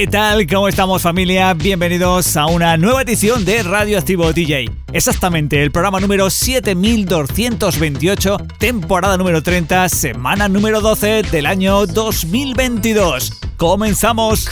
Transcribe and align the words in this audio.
¿Qué 0.00 0.06
tal? 0.06 0.46
¿Cómo 0.46 0.68
estamos 0.68 1.02
familia? 1.02 1.52
Bienvenidos 1.52 2.36
a 2.36 2.46
una 2.46 2.76
nueva 2.76 3.02
edición 3.02 3.44
de 3.44 3.60
Radioactivo 3.62 4.32
DJ. 4.32 4.70
Exactamente, 4.92 5.62
el 5.62 5.72
programa 5.72 6.00
número 6.00 6.30
7228, 6.30 8.36
temporada 8.58 9.16
número 9.16 9.42
30, 9.42 9.88
semana 9.88 10.48
número 10.48 10.80
12 10.80 11.24
del 11.24 11.44
año 11.44 11.86
2022. 11.86 13.40
Comenzamos. 13.56 14.48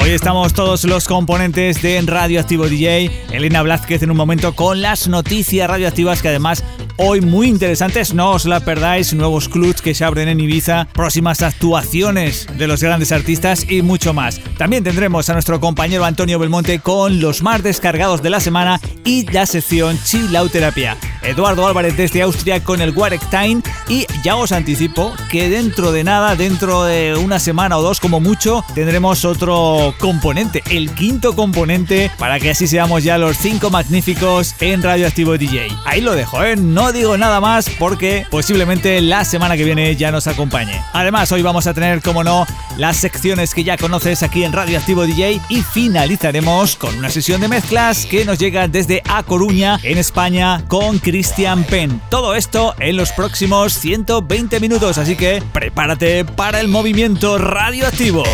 Hoy 0.00 0.10
estamos 0.10 0.54
todos 0.54 0.84
los 0.84 1.08
componentes 1.08 1.82
de 1.82 2.00
Radioactivo 2.00 2.68
DJ. 2.68 3.10
Elena 3.32 3.62
Blázquez 3.62 4.02
en 4.02 4.12
un 4.12 4.16
momento 4.16 4.54
con 4.54 4.80
las 4.80 5.08
noticias 5.08 5.68
radioactivas 5.68 6.22
que 6.22 6.28
además 6.28 6.62
hoy 6.98 7.20
muy 7.20 7.48
interesantes. 7.48 8.12
No 8.12 8.32
os 8.32 8.44
la 8.44 8.60
perdáis. 8.60 9.14
Nuevos 9.14 9.48
clubs 9.48 9.80
que 9.80 9.94
se 9.94 10.04
abren 10.04 10.28
en 10.28 10.40
Ibiza, 10.40 10.86
próximas 10.92 11.42
actuaciones 11.42 12.46
de 12.58 12.66
los 12.66 12.82
grandes 12.82 13.12
artistas 13.12 13.64
y 13.68 13.82
mucho 13.82 14.12
más. 14.12 14.40
También 14.58 14.84
tendremos 14.84 15.30
a 15.30 15.32
nuestro 15.32 15.60
compañero 15.60 16.04
Antonio 16.04 16.38
Belmonte 16.38 16.80
con 16.80 17.20
los 17.20 17.42
más 17.42 17.62
descargados 17.62 18.22
de 18.22 18.30
la 18.30 18.40
semana 18.40 18.80
y 19.04 19.24
la 19.30 19.46
sección 19.46 19.98
Chilauterapia. 20.04 20.96
Eduardo 21.22 21.66
Álvarez 21.66 21.96
desde 21.96 22.22
Austria 22.22 22.62
con 22.62 22.80
el 22.80 22.90
Warek 22.90 23.28
Time 23.30 23.62
y 23.88 24.06
ya 24.22 24.36
os 24.36 24.52
anticipo 24.52 25.12
que 25.30 25.48
dentro 25.48 25.92
de 25.92 26.04
nada, 26.04 26.36
dentro 26.36 26.84
de 26.84 27.16
una 27.16 27.38
semana 27.38 27.78
o 27.78 27.82
dos 27.82 28.00
como 28.00 28.20
mucho, 28.20 28.64
tendremos 28.74 29.24
otro 29.24 29.94
componente, 29.98 30.62
el 30.70 30.94
quinto 30.94 31.34
componente, 31.34 32.10
para 32.18 32.38
que 32.40 32.50
así 32.50 32.66
seamos 32.66 33.04
ya 33.04 33.18
los 33.18 33.36
cinco 33.38 33.70
magníficos 33.70 34.54
en 34.60 34.82
Radioactivo 34.82 35.36
DJ. 35.36 35.68
Ahí 35.84 36.00
lo 36.00 36.14
dejo, 36.14 36.42
¿eh? 36.42 36.56
No 36.56 36.87
digo 36.92 37.16
nada 37.16 37.40
más 37.40 37.68
porque 37.78 38.26
posiblemente 38.30 39.00
la 39.00 39.24
semana 39.24 39.56
que 39.56 39.64
viene 39.64 39.96
ya 39.96 40.10
nos 40.10 40.26
acompañe. 40.26 40.80
Además, 40.92 41.30
hoy 41.32 41.42
vamos 41.42 41.66
a 41.66 41.74
tener, 41.74 42.00
como 42.02 42.24
no, 42.24 42.46
las 42.76 42.96
secciones 42.96 43.54
que 43.54 43.64
ya 43.64 43.76
conoces 43.76 44.22
aquí 44.22 44.44
en 44.44 44.52
Radioactivo 44.52 45.06
DJ 45.06 45.40
y 45.48 45.62
finalizaremos 45.62 46.76
con 46.76 46.96
una 46.96 47.10
sesión 47.10 47.40
de 47.40 47.48
mezclas 47.48 48.06
que 48.06 48.24
nos 48.24 48.38
llega 48.38 48.68
desde 48.68 49.02
A 49.08 49.22
Coruña, 49.22 49.78
en 49.82 49.98
España, 49.98 50.64
con 50.68 50.98
Christian 50.98 51.64
Penn. 51.64 52.00
Todo 52.10 52.34
esto 52.34 52.74
en 52.78 52.96
los 52.96 53.12
próximos 53.12 53.74
120 53.74 54.60
minutos, 54.60 54.98
así 54.98 55.16
que 55.16 55.42
prepárate 55.52 56.24
para 56.24 56.60
el 56.60 56.68
movimiento 56.68 57.38
radioactivo. 57.38 58.24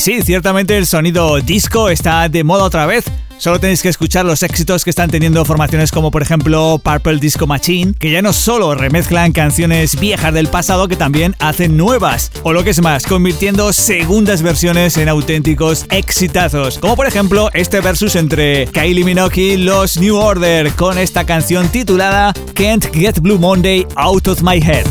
Sí, 0.00 0.22
ciertamente 0.22 0.78
el 0.78 0.86
sonido 0.86 1.38
disco 1.40 1.90
está 1.90 2.28
de 2.28 2.42
moda 2.42 2.64
otra 2.64 2.86
vez. 2.86 3.04
Solo 3.36 3.58
tenéis 3.58 3.82
que 3.82 3.88
escuchar 3.88 4.24
los 4.24 4.42
éxitos 4.42 4.84
que 4.84 4.90
están 4.90 5.10
teniendo 5.10 5.44
formaciones 5.44 5.90
como 5.90 6.10
por 6.10 6.22
ejemplo 6.22 6.80
Purple 6.82 7.18
Disco 7.18 7.46
Machine, 7.46 7.94
que 7.98 8.10
ya 8.10 8.22
no 8.22 8.32
solo 8.32 8.74
remezclan 8.74 9.32
canciones 9.32 9.98
viejas 9.98 10.34
del 10.34 10.48
pasado, 10.48 10.88
que 10.88 10.96
también 10.96 11.34
hacen 11.38 11.76
nuevas, 11.76 12.32
o 12.42 12.52
lo 12.52 12.64
que 12.64 12.70
es 12.70 12.82
más, 12.82 13.06
convirtiendo 13.06 13.72
segundas 13.72 14.42
versiones 14.42 14.96
en 14.96 15.08
auténticos 15.08 15.86
exitazos, 15.90 16.78
como 16.78 16.96
por 16.96 17.06
ejemplo 17.06 17.50
este 17.54 17.80
versus 17.80 18.16
entre 18.16 18.66
Kylie 18.66 19.04
Minogue 19.04 19.40
y 19.40 19.56
los 19.56 19.98
New 19.98 20.16
Order 20.16 20.72
con 20.72 20.98
esta 20.98 21.24
canción 21.24 21.68
titulada 21.68 22.32
Can't 22.54 22.94
Get 22.94 23.20
Blue 23.20 23.38
Monday 23.38 23.86
Out 23.96 24.28
of 24.28 24.42
My 24.42 24.58
Head. 24.58 24.86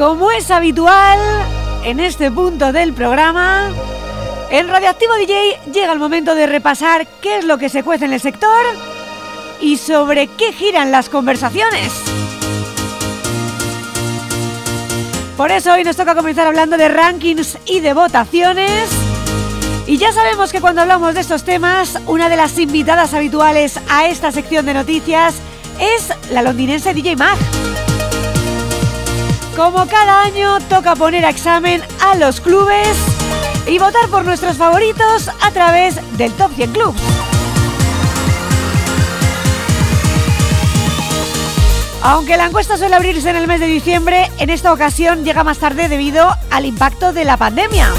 Como 0.00 0.30
es 0.30 0.50
habitual 0.50 1.18
en 1.84 2.00
este 2.00 2.30
punto 2.30 2.72
del 2.72 2.94
programa, 2.94 3.68
en 4.48 4.66
Radioactivo 4.66 5.12
DJ 5.16 5.60
llega 5.74 5.92
el 5.92 5.98
momento 5.98 6.34
de 6.34 6.46
repasar 6.46 7.06
qué 7.20 7.36
es 7.36 7.44
lo 7.44 7.58
que 7.58 7.68
se 7.68 7.82
cuece 7.82 8.06
en 8.06 8.14
el 8.14 8.20
sector 8.20 8.64
y 9.60 9.76
sobre 9.76 10.26
qué 10.26 10.54
giran 10.54 10.90
las 10.90 11.10
conversaciones. 11.10 11.92
Por 15.36 15.50
eso 15.50 15.74
hoy 15.74 15.84
nos 15.84 15.96
toca 15.96 16.14
comenzar 16.14 16.46
hablando 16.46 16.78
de 16.78 16.88
rankings 16.88 17.58
y 17.66 17.80
de 17.80 17.92
votaciones. 17.92 18.88
Y 19.86 19.98
ya 19.98 20.12
sabemos 20.12 20.50
que 20.50 20.62
cuando 20.62 20.80
hablamos 20.80 21.12
de 21.12 21.20
estos 21.20 21.44
temas, 21.44 21.98
una 22.06 22.30
de 22.30 22.38
las 22.38 22.58
invitadas 22.58 23.12
habituales 23.12 23.78
a 23.90 24.06
esta 24.06 24.32
sección 24.32 24.64
de 24.64 24.72
noticias 24.72 25.34
es 25.78 26.10
la 26.30 26.40
londinense 26.40 26.94
DJ 26.94 27.16
Mag. 27.16 27.36
Como 29.60 29.86
cada 29.88 30.22
año, 30.22 30.58
toca 30.70 30.96
poner 30.96 31.26
a 31.26 31.28
examen 31.28 31.82
a 32.00 32.14
los 32.14 32.40
clubes 32.40 32.96
y 33.66 33.78
votar 33.78 34.08
por 34.08 34.24
nuestros 34.24 34.56
favoritos 34.56 35.28
a 35.28 35.50
través 35.50 36.00
del 36.16 36.32
Top 36.32 36.50
100 36.54 36.72
Clubs. 36.72 36.98
Aunque 42.02 42.38
la 42.38 42.46
encuesta 42.46 42.78
suele 42.78 42.96
abrirse 42.96 43.28
en 43.28 43.36
el 43.36 43.46
mes 43.46 43.60
de 43.60 43.66
diciembre, 43.66 44.30
en 44.38 44.48
esta 44.48 44.72
ocasión 44.72 45.24
llega 45.26 45.44
más 45.44 45.58
tarde 45.58 45.90
debido 45.90 46.34
al 46.50 46.64
impacto 46.64 47.12
de 47.12 47.26
la 47.26 47.36
pandemia. 47.36 47.92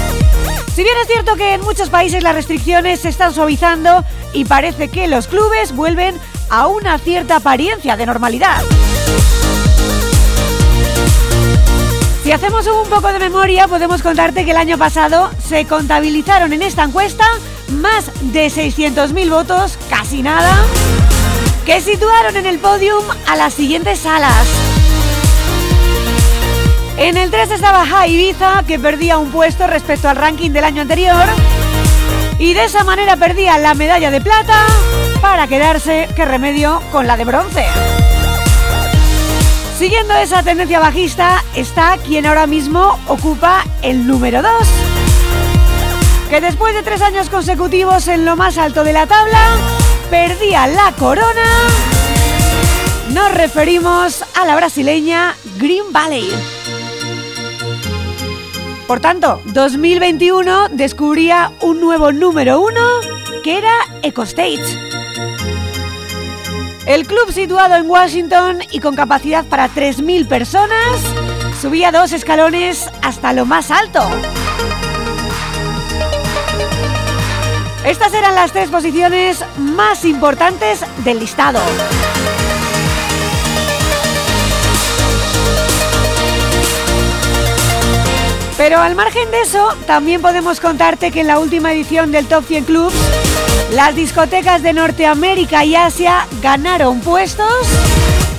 Si 0.74 0.82
bien 0.82 0.96
es 1.00 1.06
cierto 1.06 1.36
que 1.36 1.54
en 1.54 1.60
muchos 1.60 1.90
países 1.90 2.24
las 2.24 2.34
restricciones 2.34 2.98
se 2.98 3.08
están 3.08 3.32
suavizando 3.32 4.04
y 4.32 4.46
parece 4.46 4.88
que 4.88 5.06
los 5.06 5.28
clubes 5.28 5.76
vuelven 5.76 6.18
a 6.50 6.66
una 6.66 6.98
cierta 6.98 7.36
apariencia 7.36 7.96
de 7.96 8.06
normalidad. 8.06 8.62
Si 12.22 12.30
hacemos 12.30 12.68
un 12.68 12.88
poco 12.88 13.12
de 13.12 13.18
memoria, 13.18 13.66
podemos 13.66 14.00
contarte 14.00 14.44
que 14.44 14.52
el 14.52 14.56
año 14.56 14.78
pasado 14.78 15.28
se 15.44 15.64
contabilizaron 15.64 16.52
en 16.52 16.62
esta 16.62 16.84
encuesta 16.84 17.26
más 17.68 18.12
de 18.32 18.46
600.000 18.46 19.28
votos, 19.28 19.76
casi 19.90 20.22
nada, 20.22 20.54
que 21.66 21.80
situaron 21.80 22.36
en 22.36 22.46
el 22.46 22.60
podium 22.60 23.02
a 23.26 23.34
las 23.34 23.54
siguientes 23.54 23.98
salas. 23.98 24.46
En 26.96 27.16
el 27.16 27.32
3 27.32 27.50
estaba 27.50 27.84
High 27.84 28.12
Ibiza, 28.12 28.62
que 28.68 28.78
perdía 28.78 29.18
un 29.18 29.32
puesto 29.32 29.66
respecto 29.66 30.08
al 30.08 30.14
ranking 30.14 30.52
del 30.52 30.62
año 30.62 30.82
anterior, 30.82 31.24
y 32.38 32.54
de 32.54 32.64
esa 32.64 32.84
manera 32.84 33.16
perdía 33.16 33.58
la 33.58 33.74
medalla 33.74 34.12
de 34.12 34.20
plata 34.20 34.66
para 35.20 35.48
quedarse, 35.48 36.08
qué 36.14 36.24
remedio, 36.24 36.80
con 36.92 37.08
la 37.08 37.16
de 37.16 37.24
bronce. 37.24 37.66
Siguiendo 39.82 40.14
esa 40.14 40.44
tendencia 40.44 40.78
bajista 40.78 41.42
está 41.56 41.98
quien 41.98 42.24
ahora 42.24 42.46
mismo 42.46 43.00
ocupa 43.08 43.64
el 43.82 44.06
número 44.06 44.40
2, 44.40 44.52
que 46.30 46.40
después 46.40 46.72
de 46.72 46.84
tres 46.84 47.02
años 47.02 47.28
consecutivos 47.28 48.06
en 48.06 48.24
lo 48.24 48.36
más 48.36 48.58
alto 48.58 48.84
de 48.84 48.92
la 48.92 49.08
tabla, 49.08 49.40
perdía 50.08 50.68
la 50.68 50.92
corona. 50.92 51.66
Nos 53.12 53.34
referimos 53.34 54.24
a 54.40 54.46
la 54.46 54.54
brasileña 54.54 55.34
Green 55.58 55.92
Valley. 55.92 56.30
Por 58.86 59.00
tanto, 59.00 59.42
2021 59.46 60.68
descubría 60.68 61.50
un 61.60 61.80
nuevo 61.80 62.12
número 62.12 62.60
uno 62.60 62.86
que 63.42 63.58
era 63.58 63.74
EcoStage. 64.02 64.91
El 66.86 67.06
club 67.06 67.32
situado 67.32 67.76
en 67.76 67.88
Washington 67.88 68.60
y 68.70 68.80
con 68.80 68.96
capacidad 68.96 69.44
para 69.44 69.68
3.000 69.68 70.26
personas 70.26 71.00
subía 71.60 71.92
dos 71.92 72.12
escalones 72.12 72.88
hasta 73.02 73.32
lo 73.32 73.46
más 73.46 73.70
alto. 73.70 74.00
Estas 77.84 78.12
eran 78.14 78.34
las 78.34 78.52
tres 78.52 78.68
posiciones 78.68 79.44
más 79.58 80.04
importantes 80.04 80.84
del 81.04 81.20
listado. 81.20 81.60
Pero 88.56 88.78
al 88.78 88.94
margen 88.94 89.30
de 89.30 89.40
eso, 89.40 89.68
también 89.86 90.20
podemos 90.20 90.60
contarte 90.60 91.10
que 91.10 91.20
en 91.20 91.26
la 91.26 91.38
última 91.38 91.72
edición 91.72 92.12
del 92.12 92.26
Top 92.26 92.44
100 92.44 92.64
Clubs, 92.64 92.94
las 93.72 93.94
discotecas 93.96 94.62
de 94.62 94.72
Norteamérica 94.74 95.64
y 95.64 95.74
Asia 95.74 96.26
ganaron 96.42 97.00
puestos 97.00 97.66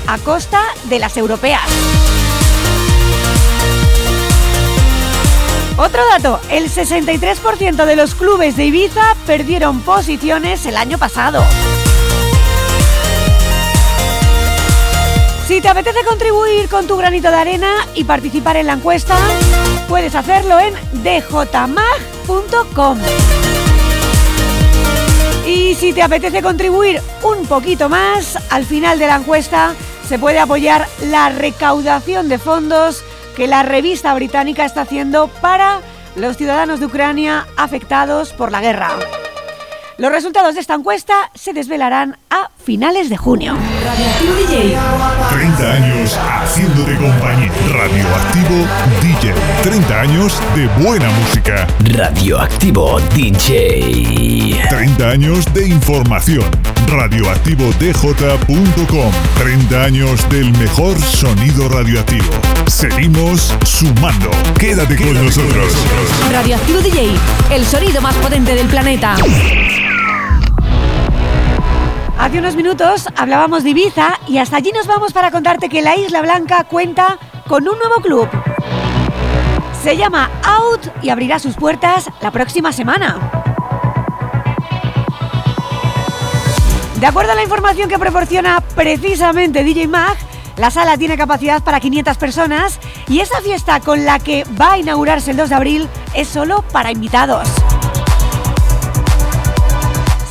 a 0.07 0.17
costa 0.19 0.61
de 0.85 0.99
las 0.99 1.17
europeas. 1.17 1.63
Otro 5.75 6.01
dato, 6.11 6.39
el 6.51 6.69
63% 6.69 7.85
de 7.85 7.95
los 7.95 8.13
clubes 8.13 8.55
de 8.55 8.65
Ibiza 8.65 9.15
perdieron 9.25 9.81
posiciones 9.81 10.67
el 10.67 10.77
año 10.77 10.99
pasado. 10.99 11.43
Si 15.47 15.61
te 15.61 15.67
apetece 15.67 16.03
contribuir 16.07 16.69
con 16.69 16.85
tu 16.85 16.95
granito 16.95 17.31
de 17.31 17.37
arena 17.37 17.73
y 17.95 18.03
participar 18.03 18.57
en 18.57 18.67
la 18.67 18.73
encuesta, 18.73 19.17
puedes 19.87 20.13
hacerlo 20.13 20.59
en 20.59 20.75
djmag.com. 21.03 21.73
Y 25.45 25.75
si 25.75 25.91
te 25.91 26.01
apetece 26.01 26.41
contribuir 26.41 27.01
un 27.21 27.45
poquito 27.45 27.89
más, 27.89 28.37
al 28.49 28.65
final 28.65 28.97
de 28.97 29.07
la 29.07 29.17
encuesta 29.17 29.73
se 30.07 30.17
puede 30.17 30.39
apoyar 30.39 30.87
la 31.01 31.29
recaudación 31.29 32.29
de 32.29 32.37
fondos 32.37 33.03
que 33.35 33.47
la 33.47 33.61
revista 33.63 34.13
británica 34.13 34.63
está 34.63 34.81
haciendo 34.81 35.27
para 35.27 35.81
los 36.15 36.37
ciudadanos 36.37 36.79
de 36.79 36.85
Ucrania 36.85 37.45
afectados 37.57 38.31
por 38.31 38.51
la 38.51 38.61
guerra. 38.61 38.91
Los 39.97 40.11
resultados 40.11 40.55
de 40.55 40.61
esta 40.61 40.75
encuesta 40.75 41.29
se 41.35 41.51
desvelarán 41.51 42.17
a 42.29 42.49
finales 42.63 43.09
de 43.09 43.17
junio. 43.17 43.57
Radioactivo 43.83 44.33
DJ. 44.35 44.77
30 45.29 45.73
años 45.73 46.17
haciéndote 46.17 46.95
compañía. 46.95 47.51
Radioactivo 47.69 48.65
DJ. 49.01 49.33
30 49.63 50.01
años 50.01 50.41
de 50.55 50.67
buena 50.81 51.09
música. 51.11 51.67
Radioactivo 51.83 53.01
DJ. 53.13 54.57
30 54.69 55.09
años 55.09 55.53
de 55.53 55.67
información. 55.67 56.45
Radioactivodj.com. 56.87 59.11
30 59.39 59.83
años 59.83 60.29
del 60.29 60.57
mejor 60.57 60.97
sonido 61.01 61.67
radioactivo. 61.67 62.29
Seguimos 62.67 63.53
sumando. 63.65 64.31
Quédate 64.57 64.95
con 64.95 65.13
nosotros. 65.13 65.73
Radioactivo 66.31 66.79
DJ, 66.79 67.11
el 67.51 67.65
sonido 67.65 68.01
más 68.01 68.15
potente 68.15 68.55
del 68.55 68.67
planeta. 68.67 69.17
Hace 72.23 72.39
unos 72.39 72.55
minutos 72.55 73.09
hablábamos 73.17 73.65
de 73.65 73.71
Ibiza 73.71 74.17
y 74.29 74.37
hasta 74.37 74.55
allí 74.55 74.71
nos 74.71 74.87
vamos 74.87 75.11
para 75.11 75.29
contarte 75.29 75.67
que 75.67 75.81
la 75.81 75.97
Isla 75.97 76.21
Blanca 76.21 76.63
cuenta 76.63 77.19
con 77.49 77.67
un 77.67 77.77
nuevo 77.77 77.95
club. 78.01 78.29
Se 79.83 79.97
llama 79.97 80.31
Out 80.41 80.87
y 81.01 81.09
abrirá 81.09 81.37
sus 81.37 81.57
puertas 81.57 82.09
la 82.21 82.31
próxima 82.31 82.71
semana. 82.71 83.19
De 86.97 87.05
acuerdo 87.05 87.33
a 87.33 87.35
la 87.35 87.43
información 87.43 87.89
que 87.89 87.99
proporciona 87.99 88.61
precisamente 88.73 89.65
DJ 89.65 89.89
Mag, 89.89 90.15
la 90.55 90.71
sala 90.71 90.97
tiene 90.97 91.17
capacidad 91.17 91.61
para 91.61 91.81
500 91.81 92.17
personas 92.17 92.79
y 93.09 93.19
esa 93.19 93.41
fiesta 93.41 93.81
con 93.81 94.05
la 94.05 94.19
que 94.19 94.45
va 94.59 94.71
a 94.71 94.77
inaugurarse 94.77 95.31
el 95.31 95.37
2 95.37 95.49
de 95.49 95.55
abril 95.55 95.89
es 96.13 96.29
solo 96.29 96.63
para 96.71 96.89
invitados. 96.89 97.49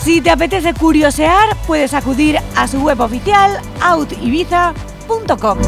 Si 0.05 0.21
te 0.21 0.31
apetece 0.31 0.75
curiosear, 0.75 1.57
puedes 1.65 1.95
acudir 1.95 2.37
a 2.57 2.67
su 2.67 2.81
web 2.81 3.01
oficial 3.01 3.61
outibiza.com. 3.89 5.59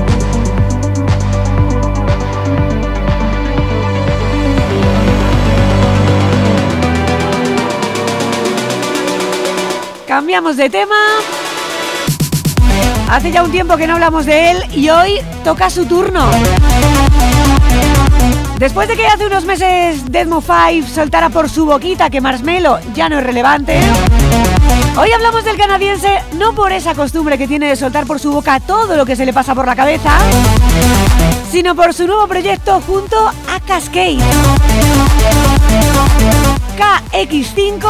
Cambiamos 10.08 10.56
de 10.56 10.68
tema. 10.68 10.96
Hace 13.08 13.30
ya 13.30 13.44
un 13.44 13.52
tiempo 13.52 13.76
que 13.76 13.86
no 13.86 13.94
hablamos 13.94 14.26
de 14.26 14.50
él 14.50 14.64
y 14.74 14.88
hoy 14.88 15.20
toca 15.44 15.70
su 15.70 15.86
turno. 15.86 16.28
Después 18.58 18.88
de 18.88 18.96
que 18.96 19.06
hace 19.06 19.26
unos 19.26 19.44
meses 19.44 20.10
Deadmo 20.10 20.40
5 20.40 20.88
soltara 20.88 21.28
por 21.28 21.50
su 21.50 21.66
boquita 21.66 22.08
que 22.08 22.20
Marshmello 22.20 22.78
ya 22.94 23.08
no 23.08 23.18
es 23.18 23.24
relevante, 23.24 23.78
hoy 24.96 25.10
hablamos 25.10 25.44
del 25.44 25.56
canadiense 25.56 26.22
no 26.38 26.54
por 26.54 26.70
esa 26.72 26.94
costumbre 26.94 27.36
que 27.36 27.48
tiene 27.48 27.68
de 27.68 27.76
soltar 27.76 28.06
por 28.06 28.20
su 28.20 28.30
boca 28.30 28.60
todo 28.60 28.96
lo 28.96 29.04
que 29.04 29.16
se 29.16 29.26
le 29.26 29.32
pasa 29.32 29.54
por 29.54 29.66
la 29.66 29.74
cabeza, 29.74 30.16
sino 31.50 31.74
por 31.74 31.92
su 31.92 32.06
nuevo 32.06 32.28
proyecto 32.28 32.80
junto 32.86 33.16
a 33.26 33.60
Cascade. 33.66 34.18
KX5 37.12 37.86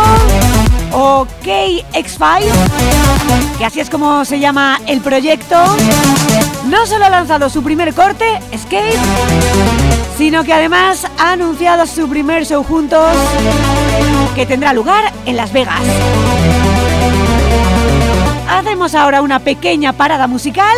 o 0.93 1.27
KX5, 1.45 2.43
que 3.59 3.65
así 3.65 3.81
es 3.81 3.91
como 3.91 4.25
se 4.25 4.41
llama 4.41 4.81
el 4.87 5.01
proyecto, 5.01 5.57
no 6.67 6.87
solo 6.87 7.05
ha 7.05 7.11
lanzado 7.11 7.51
su 7.51 7.63
primer 7.63 7.95
corte, 7.95 8.39
Escape, 8.51 8.95
sino 10.17 10.45
que 10.45 10.53
además 10.53 11.07
ha 11.19 11.33
anunciado 11.33 11.87
su 11.87 12.09
primer 12.09 12.47
show 12.47 12.63
juntos 12.63 13.15
que 14.35 14.47
tendrá 14.47 14.73
lugar 14.73 15.13
en 15.27 15.37
Las 15.37 15.53
Vegas. 15.53 15.83
Hacemos 18.49 18.95
ahora 18.95 19.23
una 19.23 19.41
pequeña 19.41 19.93
parada 19.93 20.27
musical, 20.27 20.77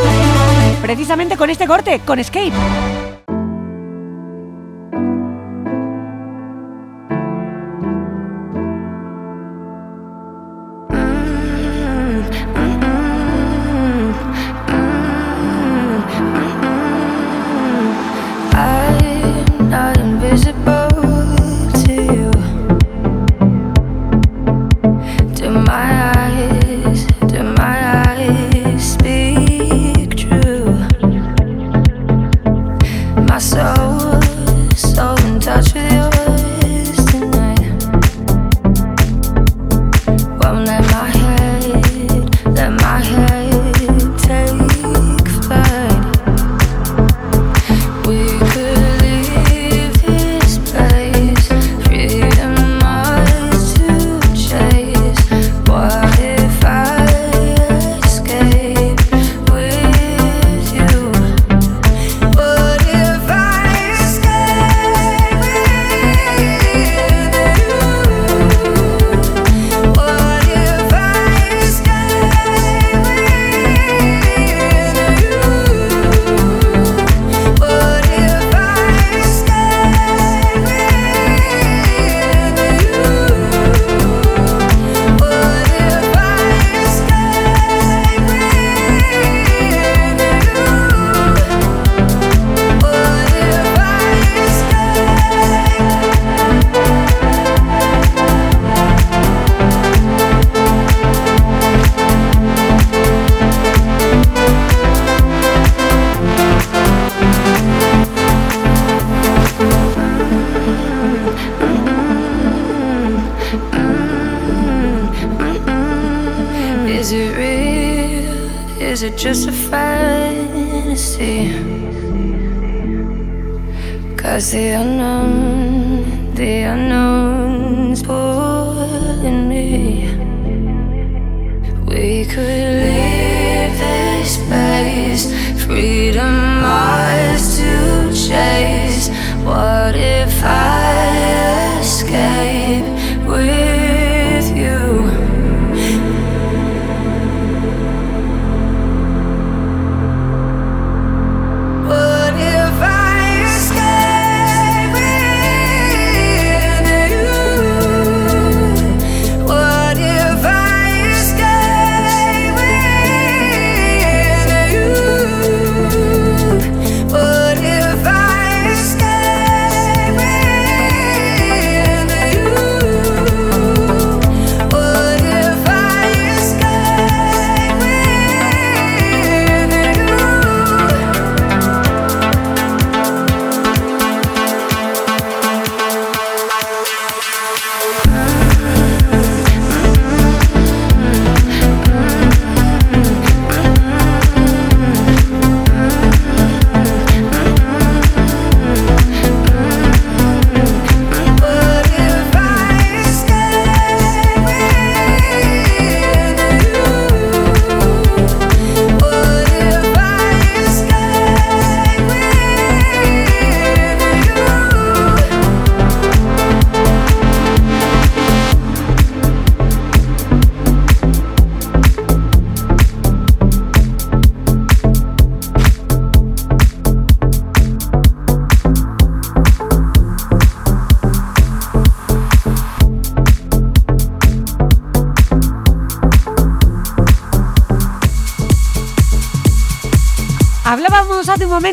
precisamente 0.80 1.36
con 1.36 1.50
este 1.50 1.66
corte, 1.66 2.00
con 2.00 2.18
Escape. 2.18 2.52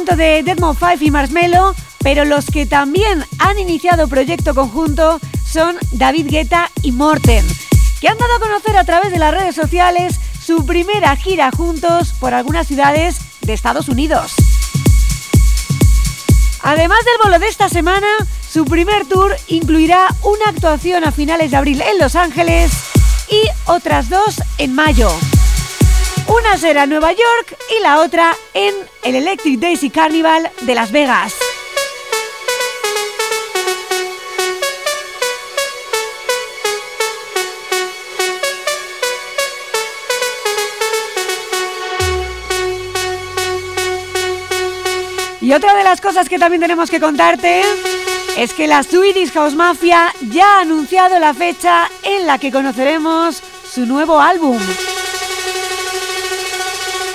De 0.04 0.44
Deadmau 0.44 0.76
5 0.76 0.98
y 1.00 1.12
Marshmello, 1.12 1.74
pero 2.00 2.26
los 2.26 2.48
que 2.48 2.66
también 2.66 3.26
han 3.40 3.58
iniciado 3.58 4.10
proyecto 4.10 4.54
conjunto 4.54 5.20
son 5.46 5.78
David 5.92 6.28
Guetta 6.30 6.70
y 6.82 6.92
Morten, 6.92 7.46
que 8.02 8.10
han 8.10 8.18
dado 8.18 8.36
a 8.36 8.40
conocer 8.40 8.76
a 8.76 8.84
través 8.84 9.12
de 9.12 9.18
las 9.18 9.34
redes 9.34 9.56
sociales 9.56 10.20
su 10.46 10.66
primera 10.66 11.16
gira 11.16 11.52
juntos 11.52 12.14
por 12.20 12.34
algunas 12.34 12.68
ciudades 12.68 13.18
de 13.42 13.54
Estados 13.54 13.88
Unidos. 13.88 14.34
Además 16.62 17.00
del 17.06 17.16
bolo 17.24 17.40
de 17.40 17.48
esta 17.48 17.70
semana, 17.70 18.08
su 18.48 18.66
primer 18.66 19.06
tour 19.06 19.34
incluirá 19.48 20.10
una 20.22 20.50
actuación 20.50 21.06
a 21.06 21.12
finales 21.12 21.50
de 21.50 21.58
abril 21.58 21.82
en 21.82 21.98
Los 21.98 22.16
Ángeles 22.16 22.72
y 23.30 23.42
otras 23.66 24.10
dos 24.10 24.42
en 24.58 24.76
mayo. 24.76 25.10
Una 26.28 26.58
será 26.58 26.84
en 26.84 26.90
Nueva 26.90 27.12
York 27.12 27.58
y 27.78 27.82
la 27.82 28.02
otra 28.02 28.36
en 28.54 28.74
el 29.04 29.16
Electric 29.16 29.60
Daisy 29.60 29.90
Carnival 29.90 30.50
de 30.62 30.76
Las 30.76 30.92
Vegas. 30.92 31.36
Y 45.42 45.52
otra 45.52 45.76
de 45.76 45.84
las 45.84 46.00
cosas 46.00 46.30
que 46.30 46.40
también 46.40 46.62
tenemos 46.62 46.90
que 46.90 47.02
contarte 47.02 47.64
es 48.38 48.54
que 48.54 48.66
la 48.66 48.82
Swedish 48.82 49.32
House 49.34 49.56
Mafia 49.56 50.14
ya 50.32 50.58
ha 50.58 50.62
anunciado 50.62 51.20
la 51.20 51.34
fecha 51.34 51.90
en 52.02 52.26
la 52.26 52.38
que 52.38 52.52
conoceremos 52.52 53.44
su 53.70 53.86
nuevo 53.86 54.20
álbum. 54.22 54.58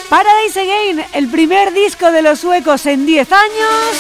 Paradise 0.09 0.59
Again, 0.59 1.05
el 1.13 1.29
primer 1.29 1.75
disco 1.75 2.11
de 2.11 2.23
los 2.23 2.41
suecos 2.41 2.87
en 2.87 3.05
10 3.05 3.31
años, 3.31 3.97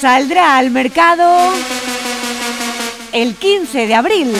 saldrá 0.00 0.58
al 0.58 0.72
mercado 0.72 1.52
el 3.12 3.36
15 3.36 3.86
de 3.86 3.94
abril. 3.94 4.32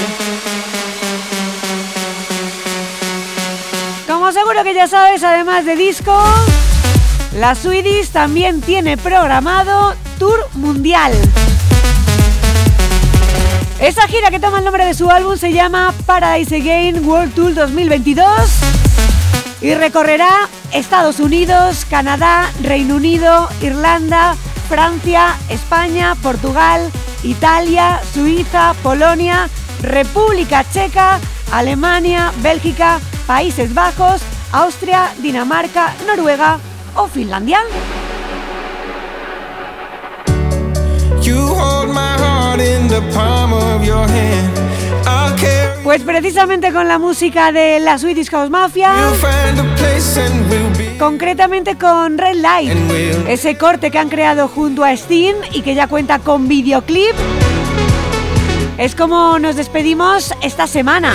Como 4.08 4.32
seguro 4.32 4.64
que 4.64 4.74
ya 4.74 4.88
sabes, 4.88 5.22
además 5.22 5.64
de 5.64 5.76
disco, 5.76 6.12
la 7.36 7.54
Swedish 7.54 8.08
también 8.08 8.60
tiene 8.60 8.96
programado 8.96 9.94
Tour 10.18 10.48
Mundial. 10.54 11.12
Esa 13.80 14.08
gira 14.08 14.32
que 14.32 14.40
toma 14.40 14.58
el 14.58 14.64
nombre 14.64 14.84
de 14.86 14.94
su 14.94 15.08
álbum 15.08 15.36
se 15.36 15.52
llama 15.52 15.94
Paradise 16.04 16.56
Again 16.56 17.06
World 17.06 17.32
Tour 17.32 17.54
2022 17.54 18.24
y 19.60 19.72
recorrerá 19.74 20.48
Estados 20.74 21.20
Unidos, 21.20 21.86
Canadá, 21.88 22.50
Reino 22.60 22.96
Unido, 22.96 23.48
Irlanda, 23.62 24.34
Francia, 24.68 25.36
España, 25.48 26.16
Portugal, 26.20 26.90
Italia, 27.22 28.00
Suiza, 28.12 28.74
Polonia, 28.82 29.48
República 29.80 30.64
Checa, 30.72 31.20
Alemania, 31.52 32.32
Bélgica, 32.42 32.98
Países 33.26 33.72
Bajos, 33.72 34.20
Austria, 34.50 35.10
Dinamarca, 35.18 35.94
Noruega 36.08 36.58
o 36.96 37.06
Finlandia. 37.06 37.60
Pues 45.84 46.02
precisamente 46.02 46.72
con 46.72 46.88
la 46.88 46.98
música 46.98 47.52
de 47.52 47.78
la 47.78 47.98
Swedish 47.98 48.30
House 48.30 48.48
Mafia, 48.48 48.94
concretamente 50.98 51.76
con 51.76 52.18
Red 52.18 52.36
Light, 52.36 52.72
ese 53.28 53.56
corte 53.56 53.90
que 53.90 53.98
han 53.98 54.08
creado 54.08 54.48
junto 54.48 54.84
a 54.84 54.96
Steam 54.96 55.36
y 55.52 55.62
que 55.62 55.74
ya 55.74 55.86
cuenta 55.86 56.18
con 56.18 56.48
videoclip. 56.48 57.14
Es 58.78 58.94
como 58.94 59.38
nos 59.38 59.56
despedimos 59.56 60.34
esta 60.42 60.66
semana. 60.66 61.14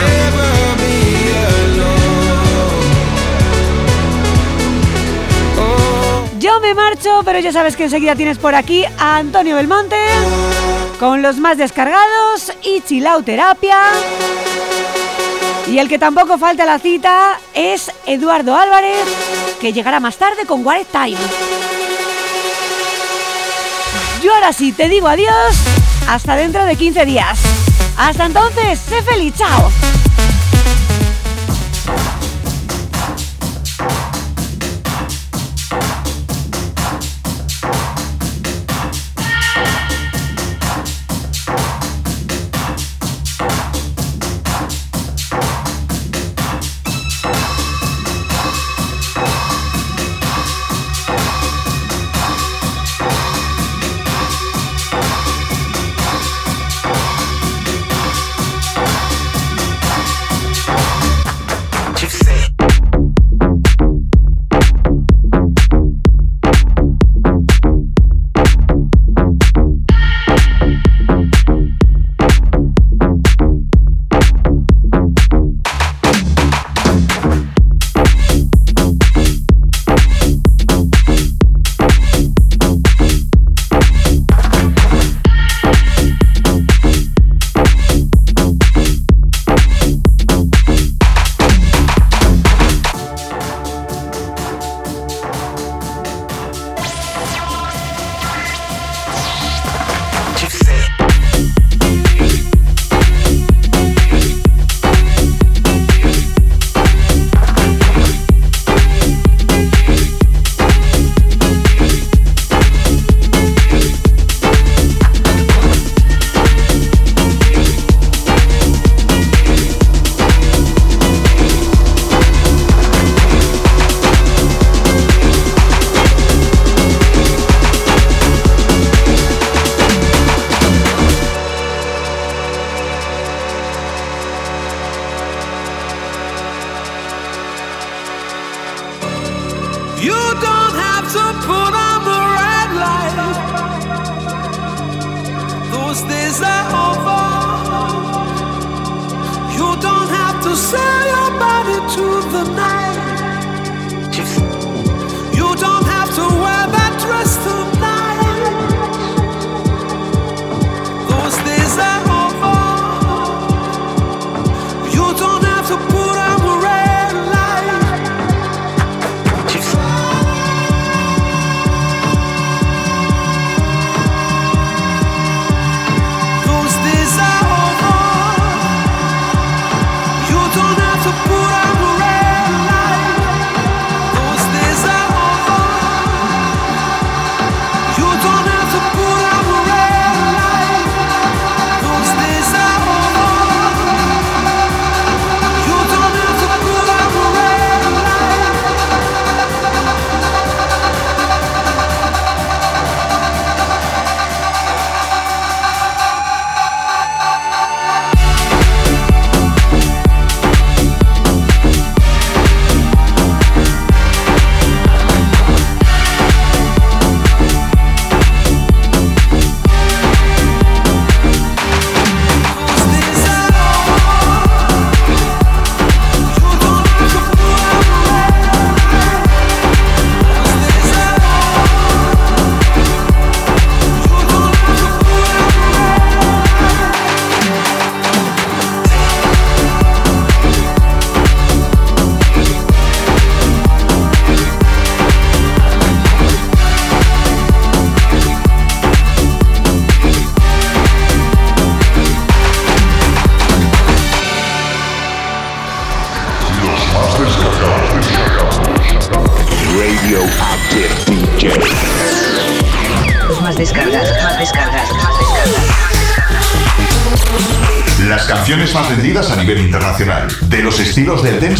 Yo 6.39 6.59
me 6.61 6.73
marcho, 6.73 7.21
pero 7.25 7.39
ya 7.39 7.51
sabes 7.51 7.75
que 7.75 7.83
enseguida 7.83 8.15
tienes 8.15 8.37
por 8.37 8.55
aquí 8.55 8.85
a 8.97 9.17
Antonio 9.17 9.55
Belmonte 9.57 9.97
con 10.97 11.21
los 11.21 11.37
más 11.37 11.57
descargados 11.57 12.53
y 12.63 12.81
Chilau 12.81 13.23
Terapia. 13.23 13.77
Y 15.67 15.77
el 15.77 15.87
que 15.87 15.99
tampoco 15.99 16.37
falta 16.37 16.63
a 16.63 16.65
la 16.65 16.79
cita 16.79 17.39
es 17.53 17.91
Eduardo 18.07 18.55
Álvarez, 18.55 19.05
que 19.59 19.73
llegará 19.73 19.99
más 19.99 20.17
tarde 20.17 20.45
con 20.45 20.65
Warren 20.65 20.85
Time. 20.91 21.17
Yo 24.23 24.33
ahora 24.33 24.53
sí 24.53 24.71
te 24.71 24.89
digo 24.89 25.07
adiós, 25.07 25.55
hasta 26.07 26.35
dentro 26.35 26.65
de 26.65 26.75
15 26.75 27.05
días. 27.05 27.39
Hasta 27.97 28.25
entonces, 28.25 28.79
sé 28.79 29.01
feliz, 29.03 29.33
chao. 29.35 29.71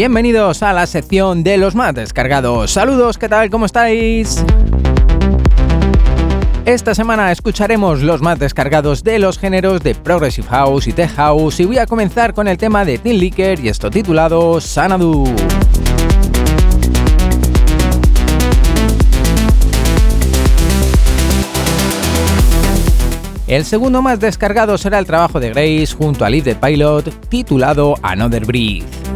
Bienvenidos 0.00 0.62
a 0.62 0.72
la 0.72 0.86
sección 0.86 1.42
de 1.44 1.58
los 1.58 1.74
más 1.74 1.94
descargados. 1.94 2.70
Saludos, 2.70 3.18
¿qué 3.18 3.28
tal? 3.28 3.50
¿Cómo 3.50 3.66
estáis? 3.66 4.42
Esta 6.64 6.94
semana 6.94 7.30
escucharemos 7.30 8.00
los 8.00 8.22
más 8.22 8.38
descargados 8.38 9.04
de 9.04 9.18
los 9.18 9.38
géneros 9.38 9.82
de 9.82 9.94
Progressive 9.94 10.48
House 10.48 10.86
y 10.86 10.94
Tech 10.94 11.14
House 11.16 11.60
y 11.60 11.66
voy 11.66 11.76
a 11.76 11.84
comenzar 11.84 12.32
con 12.32 12.48
el 12.48 12.56
tema 12.56 12.86
de 12.86 12.96
Tin 12.96 13.18
Licker 13.18 13.60
y 13.60 13.68
esto 13.68 13.90
titulado 13.90 14.58
Sanadu. 14.58 15.26
El 23.46 23.66
segundo 23.66 24.00
más 24.00 24.18
descargado 24.18 24.78
será 24.78 24.98
el 24.98 25.04
trabajo 25.04 25.40
de 25.40 25.50
Grace 25.50 25.88
junto 25.94 26.24
a 26.24 26.30
Live 26.30 26.54
the 26.54 26.58
Pilot 26.58 27.28
titulado 27.28 27.96
Another 28.00 28.46
Breath. 28.46 29.09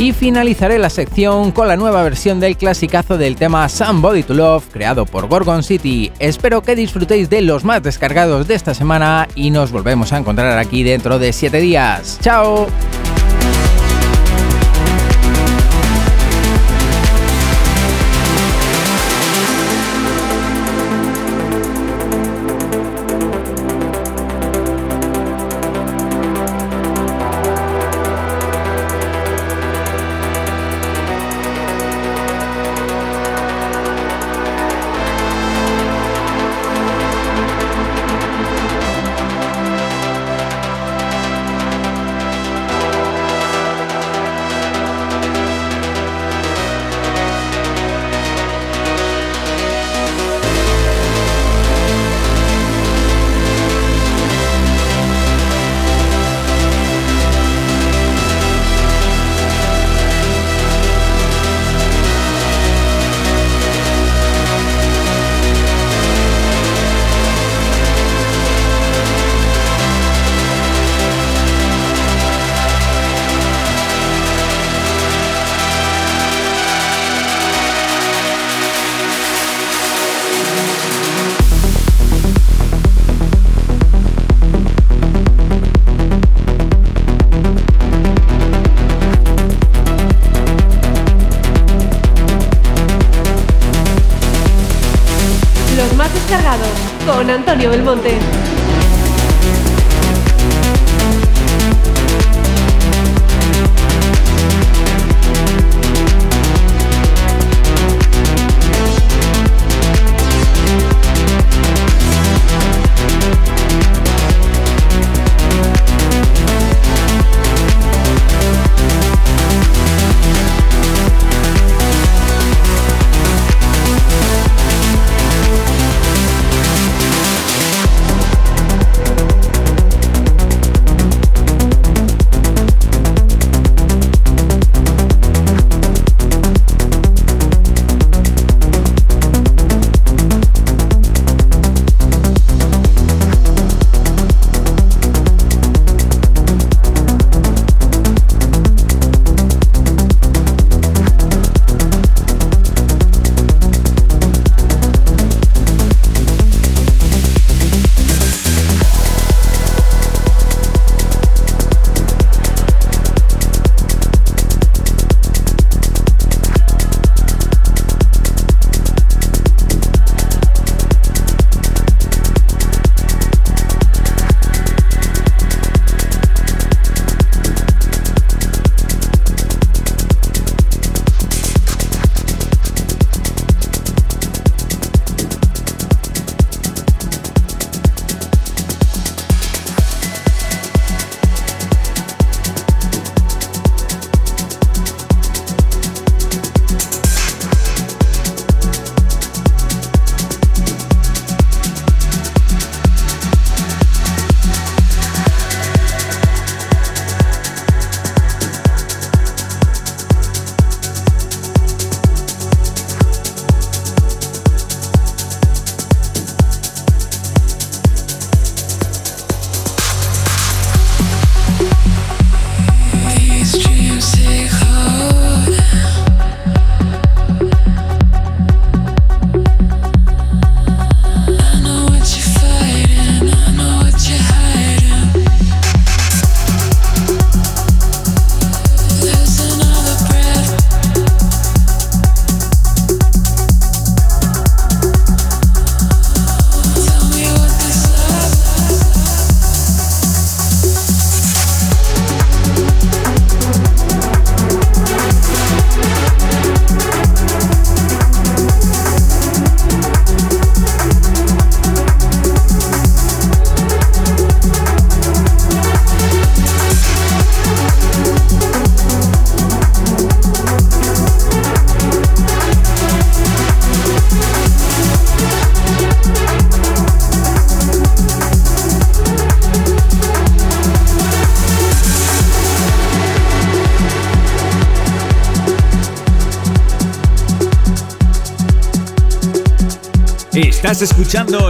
Y 0.00 0.12
finalizaré 0.12 0.78
la 0.78 0.88
sección 0.88 1.52
con 1.52 1.68
la 1.68 1.76
nueva 1.76 2.02
versión 2.02 2.40
del 2.40 2.56
clasicazo 2.56 3.18
del 3.18 3.36
tema 3.36 3.68
Somebody 3.68 4.22
to 4.22 4.32
Love 4.32 4.64
creado 4.72 5.04
por 5.04 5.28
Gorgon 5.28 5.62
City. 5.62 6.10
Espero 6.18 6.62
que 6.62 6.74
disfrutéis 6.74 7.28
de 7.28 7.42
los 7.42 7.64
más 7.64 7.82
descargados 7.82 8.48
de 8.48 8.54
esta 8.54 8.72
semana 8.72 9.28
y 9.34 9.50
nos 9.50 9.72
volvemos 9.72 10.14
a 10.14 10.16
encontrar 10.16 10.58
aquí 10.58 10.84
dentro 10.84 11.18
de 11.18 11.34
7 11.34 11.60
días. 11.60 12.18
¡Chao! 12.22 12.66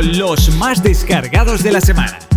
Los 0.01 0.49
más 0.57 0.83
descargados 0.83 1.63
de 1.63 1.71
la 1.71 1.83
semana. 1.83 2.30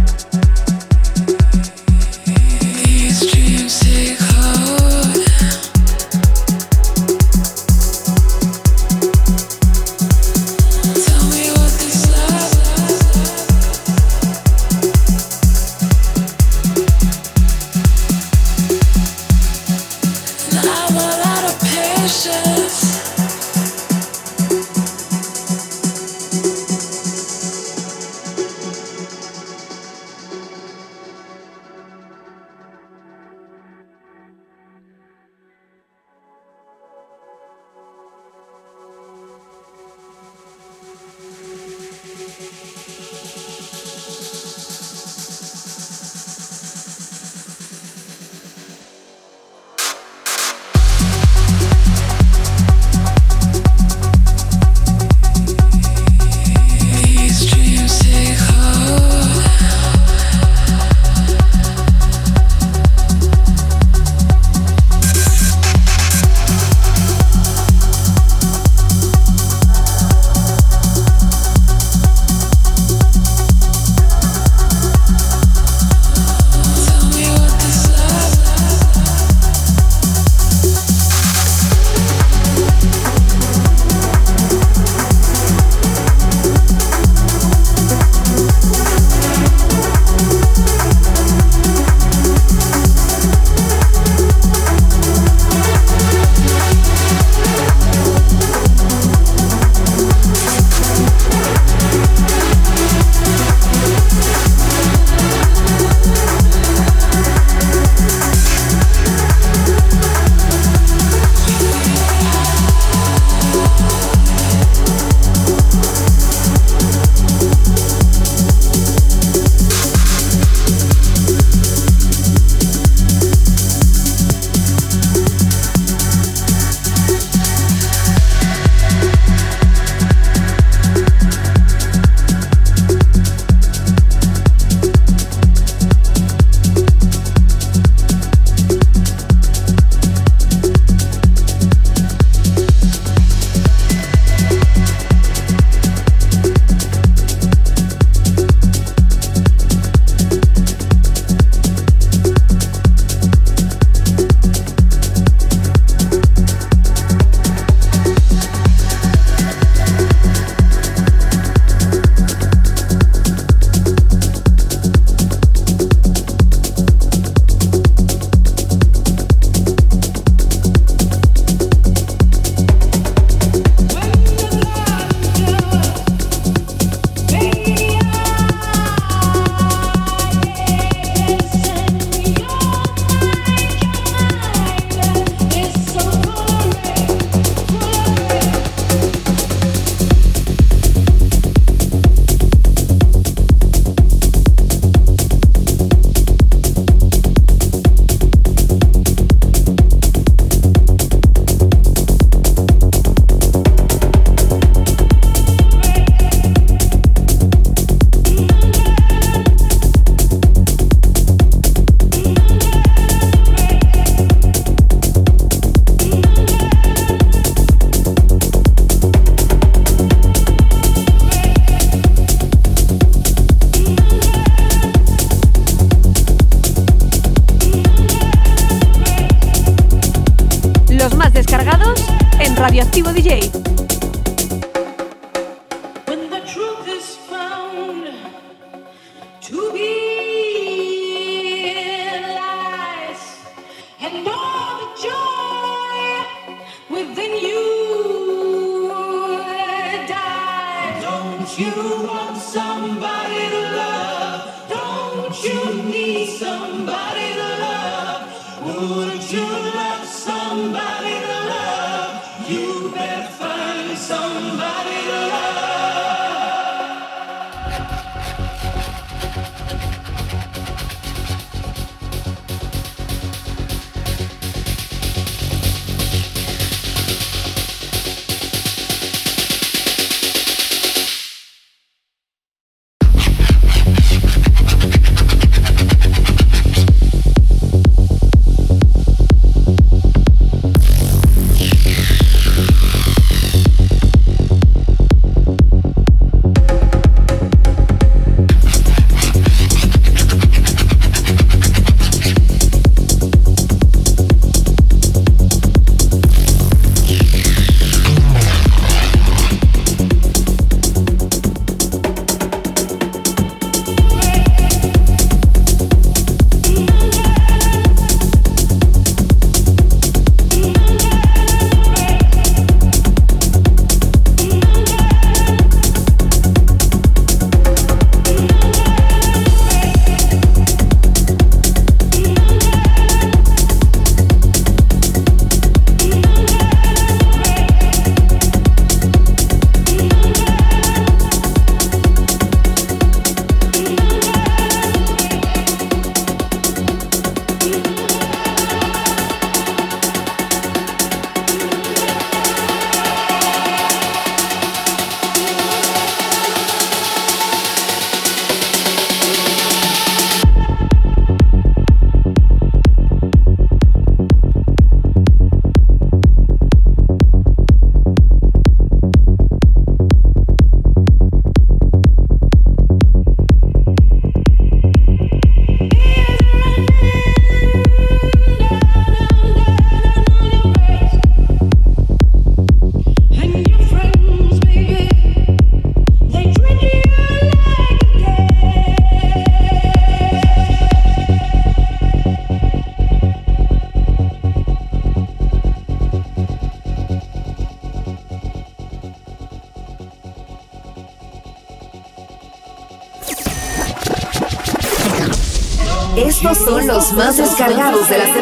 los 406.94 407.12
más 407.14 407.38
descargados 407.38 408.08
de 408.08 408.20
la 408.20 408.33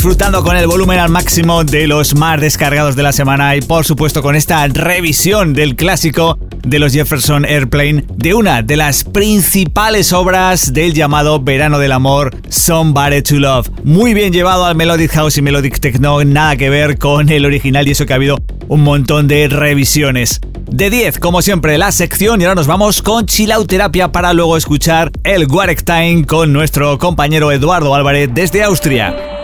disfrutando 0.00 0.42
con 0.42 0.56
el 0.56 0.66
volumen 0.66 0.98
al 0.98 1.10
máximo 1.10 1.62
de 1.62 1.86
los 1.86 2.14
más 2.14 2.40
descargados 2.40 2.96
de 2.96 3.02
la 3.02 3.12
semana 3.12 3.54
y 3.54 3.60
por 3.60 3.84
supuesto 3.84 4.22
con 4.22 4.34
esta 4.34 4.66
revisión 4.66 5.52
del 5.52 5.76
clásico 5.76 6.38
de 6.62 6.78
los 6.78 6.94
Jefferson 6.94 7.44
Airplane 7.44 8.06
de 8.08 8.32
una 8.32 8.62
de 8.62 8.78
las 8.78 9.04
principales 9.04 10.14
obras 10.14 10.72
del 10.72 10.94
llamado 10.94 11.38
Verano 11.42 11.78
del 11.78 11.92
Amor, 11.92 12.34
Somebody 12.48 13.20
to 13.20 13.34
Love. 13.34 13.68
Muy 13.84 14.14
bien 14.14 14.32
llevado 14.32 14.64
al 14.64 14.74
Melodic 14.74 15.10
House 15.10 15.36
y 15.36 15.42
Melodic 15.42 15.80
Techno, 15.80 16.24
nada 16.24 16.56
que 16.56 16.70
ver 16.70 16.96
con 16.96 17.28
el 17.28 17.44
original 17.44 17.86
y 17.86 17.90
eso 17.90 18.06
que 18.06 18.14
ha 18.14 18.16
habido 18.16 18.38
un 18.68 18.80
montón 18.80 19.28
de 19.28 19.48
revisiones. 19.48 20.40
De 20.70 20.88
10, 20.88 21.18
como 21.18 21.42
siempre, 21.42 21.76
la 21.76 21.92
sección 21.92 22.40
y 22.40 22.44
ahora 22.44 22.54
nos 22.54 22.66
vamos 22.66 23.02
con 23.02 23.26
Chilauterapia 23.26 24.10
para 24.10 24.32
luego 24.32 24.56
escuchar 24.56 25.10
el 25.24 25.46
Warek 25.46 25.84
con 26.26 26.54
nuestro 26.54 26.96
compañero 26.96 27.52
Eduardo 27.52 27.94
Álvarez 27.94 28.30
desde 28.32 28.62
Austria. 28.62 29.39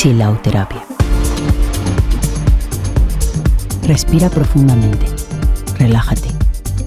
Chilauterapia. 0.00 0.82
Respira 3.82 4.30
profundamente, 4.30 5.04
relájate 5.78 6.30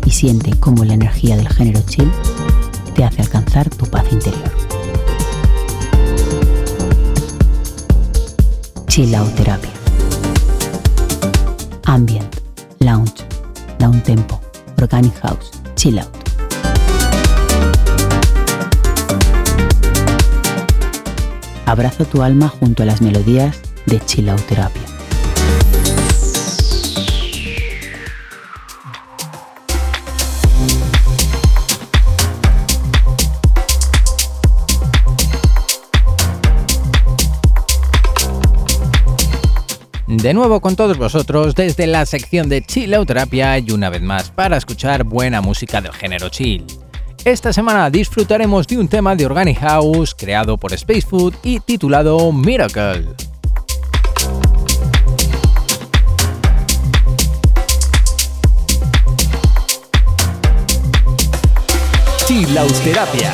y 0.04 0.10
siente 0.10 0.60
cómo 0.60 0.84
la 0.84 0.96
energía 0.96 1.38
del 1.38 1.48
género 1.48 1.80
chill 1.86 2.12
te 2.96 3.04
hace 3.04 3.22
alcanzar 3.22 3.70
tu 3.70 3.86
paz 3.86 4.12
interior. 4.12 4.52
Chilauterapia. 8.88 9.70
Ambient, 11.86 12.36
lounge, 12.80 13.24
down 13.78 14.02
tempo, 14.02 14.42
organic 14.82 15.14
house, 15.20 15.52
chill 15.76 16.00
out. 16.00 16.23
Abraza 21.74 22.06
tu 22.06 22.22
alma 22.22 22.50
junto 22.50 22.84
a 22.84 22.86
las 22.86 23.02
melodías 23.02 23.60
de 23.88 24.00
Chilauterapia. 24.00 24.84
De 40.06 40.34
nuevo 40.36 40.62
con 40.62 40.76
todos 40.76 41.00
vosotros 41.00 41.56
desde 41.56 41.88
la 41.88 42.06
sección 42.06 42.50
de 42.50 42.62
Chilauterapia 42.62 43.58
y 43.58 43.72
una 43.72 43.90
vez 43.90 44.04
más 44.04 44.30
para 44.30 44.58
escuchar 44.58 45.06
buena 45.06 45.42
música 45.42 45.82
del 45.82 45.94
género 45.94 46.30
chill. 46.30 46.68
Esta 47.26 47.54
semana 47.54 47.90
disfrutaremos 47.90 48.68
de 48.68 48.78
un 48.78 48.90
tema 48.90 49.16
de 49.16 49.26
Organic 49.26 49.58
House 49.60 50.14
creado 50.14 50.58
por 50.58 50.74
Space 50.74 51.04
Food 51.04 51.36
y 51.42 51.62
titulado 51.62 52.34
Miracle. 52.34 53.08
Chilauterapia. 62.28 63.32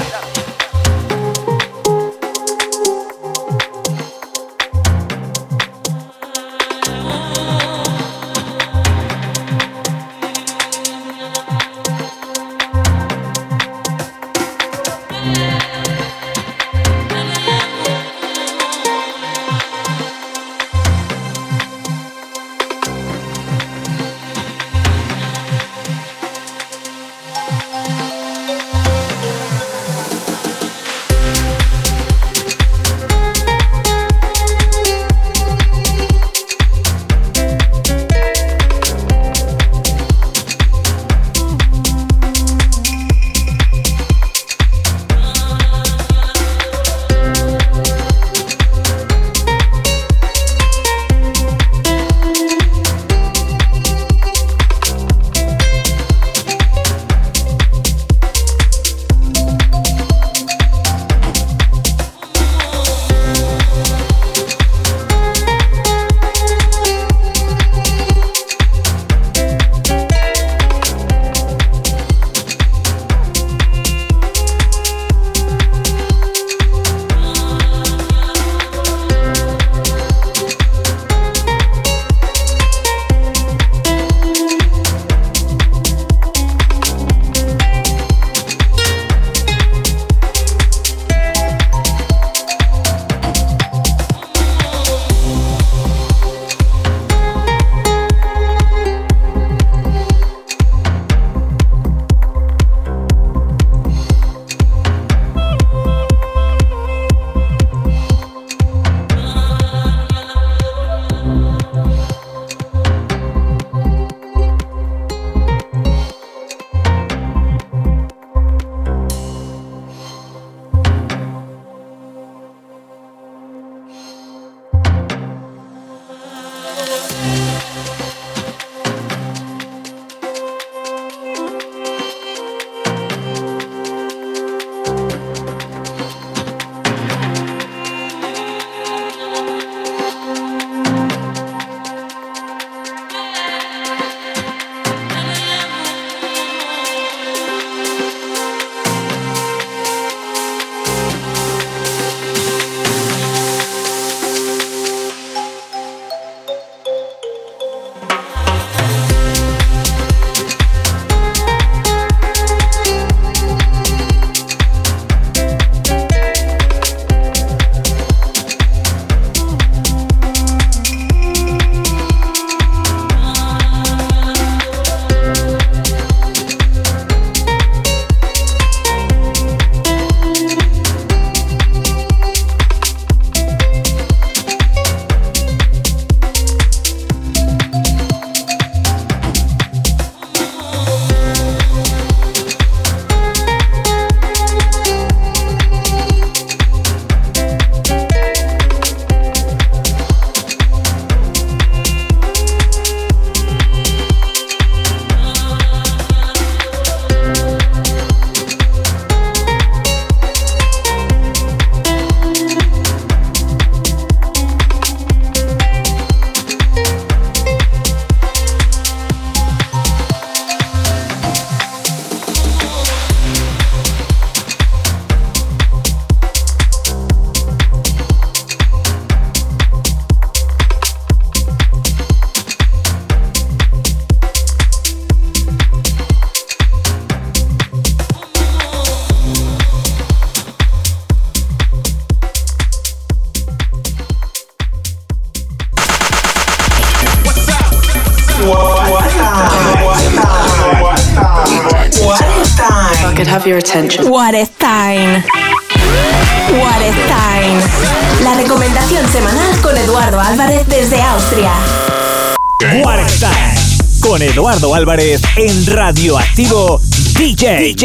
Álvarez 264.80 265.22
en 265.36 265.66
Radioactivo 265.66 266.80
DJ. 267.18 267.76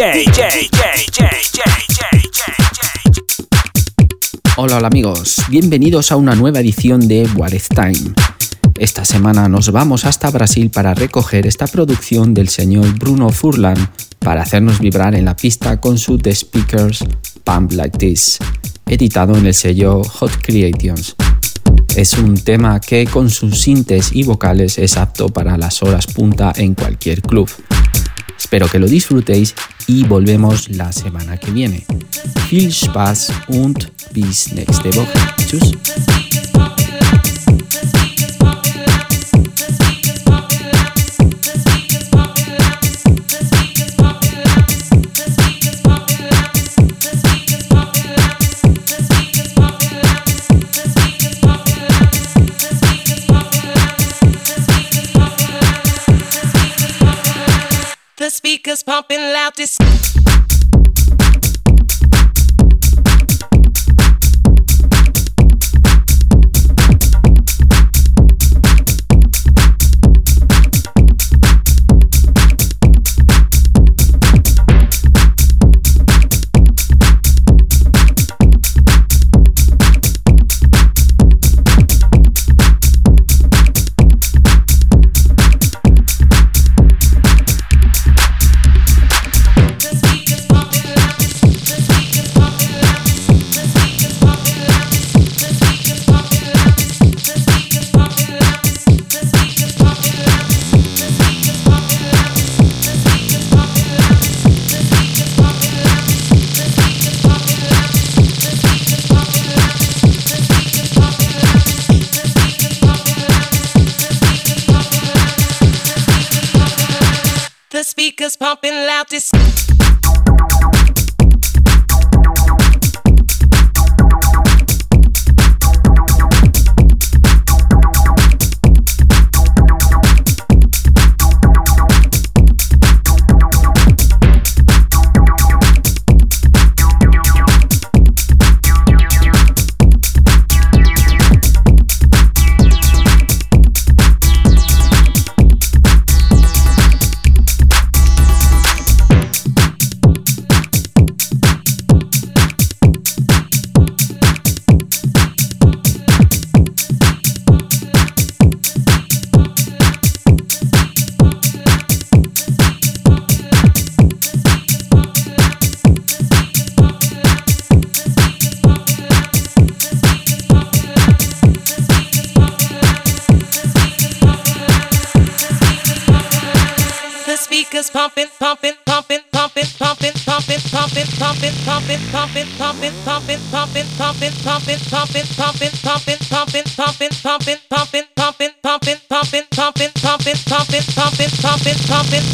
Hola, 4.57 4.77
hola 4.77 4.87
amigos, 4.87 5.43
bienvenidos 5.49 6.13
a 6.13 6.17
una 6.17 6.37
nueva 6.37 6.61
edición 6.61 7.09
de 7.09 7.29
What 7.35 7.51
Time. 7.75 8.15
Esta 8.79 9.05
semana 9.05 9.49
nos 9.49 9.73
vamos 9.73 10.05
hasta 10.05 10.31
Brasil 10.31 10.71
para 10.71 10.95
recoger 10.95 11.49
esta 11.49 11.67
producción 11.67 12.33
del 12.33 12.49
señor 12.49 12.97
Bruno 12.97 13.31
Furlan 13.31 13.91
para 14.21 14.43
hacernos 14.43 14.79
vibrar 14.79 15.17
en 15.17 15.25
la 15.25 15.35
pista 15.35 15.81
con 15.81 15.99
su 15.99 16.17
The 16.17 16.33
Speakers 16.33 17.05
Pump 17.43 17.73
Like 17.73 17.99
This, 17.99 18.39
editado 18.87 19.37
en 19.37 19.47
el 19.47 19.55
sello 19.55 20.05
Hot 20.05 20.31
Creations. 20.41 21.17
Es 21.97 22.15
un 22.15 22.35
tema 22.35 22.81
que 22.81 23.07
con 23.07 23.31
sus 23.31 23.61
sintes 23.61 24.11
y 24.13 24.25
vocales 24.25 24.79
es 24.79 24.97
apto 24.97 25.29
para 25.29 25.57
las 25.57 25.81
horas 25.83 26.09
punta 26.09 26.53
en 26.57 26.75
cualquier 26.75 27.23
club. 27.23 27.49
Espero 28.37 28.69
que 28.69 28.81
lo 28.81 28.89
disfrutéis 28.89 29.55
y 29.87 30.03
volvemos 30.03 30.69
la 30.71 30.93
semana 30.93 31.37
que 31.37 31.53
viene. 31.53 31.85
Viel 32.51 32.73
Spaß 32.73 33.33
und 33.49 33.93
bis 34.13 34.53
nächste 34.53 34.89
Woche. 34.97 35.19
Tschüss. 35.47 35.73
Speakers 58.75 58.83
pumping 58.83 59.21
loud. 59.21 59.55
This 59.55 60.14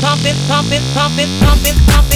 pumping, 0.00 0.36
pumping, 0.48 0.82
pumping, 0.94 1.28
pumping, 1.40 1.76
pumping, 1.86 2.09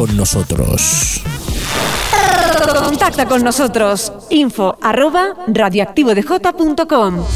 con 0.00 0.16
nosotros. 0.16 1.20
Contacta 2.82 3.26
con 3.26 3.44
nosotros. 3.44 4.10
Info 4.30 4.78
arroba 4.80 5.34
radioactivodj.com. 5.46 7.26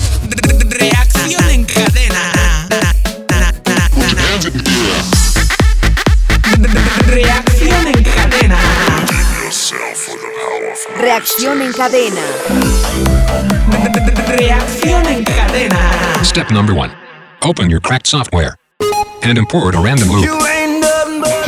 Reacción 0.71 1.51
en 1.51 1.65
cadena. 1.67 2.33
Reacción 7.07 7.87
en 7.87 8.03
cadena. 8.03 8.59
Reacción 10.97 11.61
en 11.61 11.73
cadena. 11.75 12.23
Reacción 14.27 15.07
en 15.07 15.25
cadena. 15.25 15.79
Step 16.23 16.51
number 16.51 16.75
one 16.75 16.91
open 17.43 17.69
your 17.69 17.81
cracked 17.81 18.07
software 18.07 18.57
and 19.23 19.37
import 19.37 19.75
a 19.75 19.81
random 19.81 20.09
loop. 20.09 20.54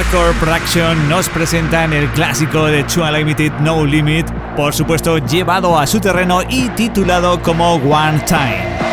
Hardcore 0.00 0.32
Production 0.40 1.10
nos 1.10 1.28
presentan 1.28 1.92
el 1.92 2.08
clásico 2.12 2.64
de 2.64 2.86
Chua 2.86 3.10
Limited 3.12 3.52
No 3.60 3.84
Limit, 3.84 4.26
por 4.56 4.72
supuesto 4.72 5.18
llevado 5.18 5.78
a 5.78 5.86
su 5.86 6.00
terreno 6.00 6.40
y 6.48 6.70
titulado 6.70 7.42
como 7.42 7.74
One 7.74 8.18
Time. 8.26 8.89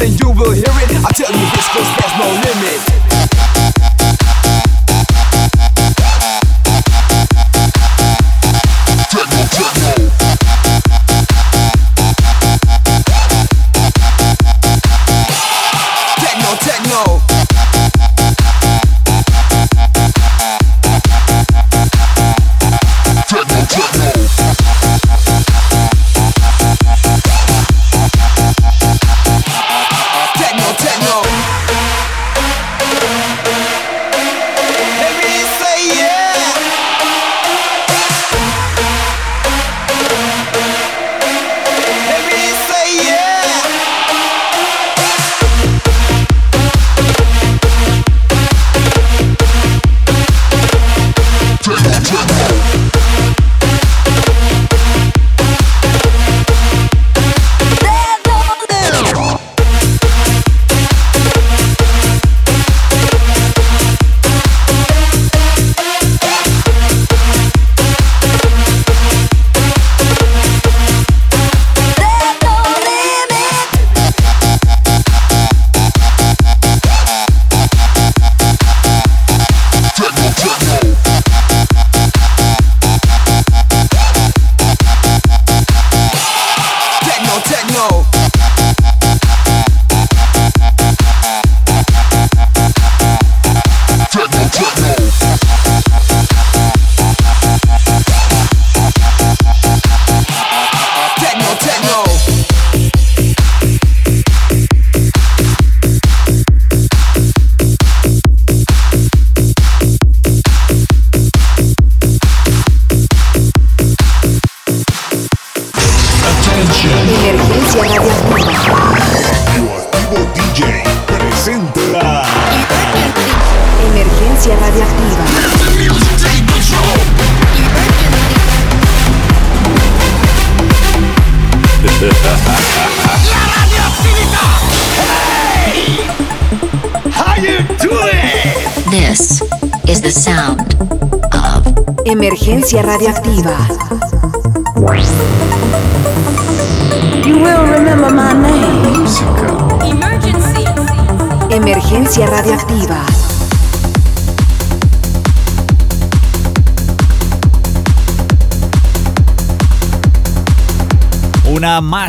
And 0.00 0.18
you 0.20 0.30
will 0.30 0.52
hear 0.52 0.64
it. 0.66 0.83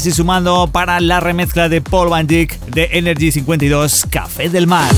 Y 0.05 0.11
sumando 0.11 0.69
para 0.71 0.99
la 0.99 1.19
remezcla 1.19 1.67
de 1.67 1.81
Paul 1.81 2.09
Van 2.09 2.27
Dyck 2.27 2.59
de 2.67 2.89
Energy 2.91 3.31
52 3.31 4.05
Café 4.11 4.49
del 4.49 4.67
Mar. 4.67 4.91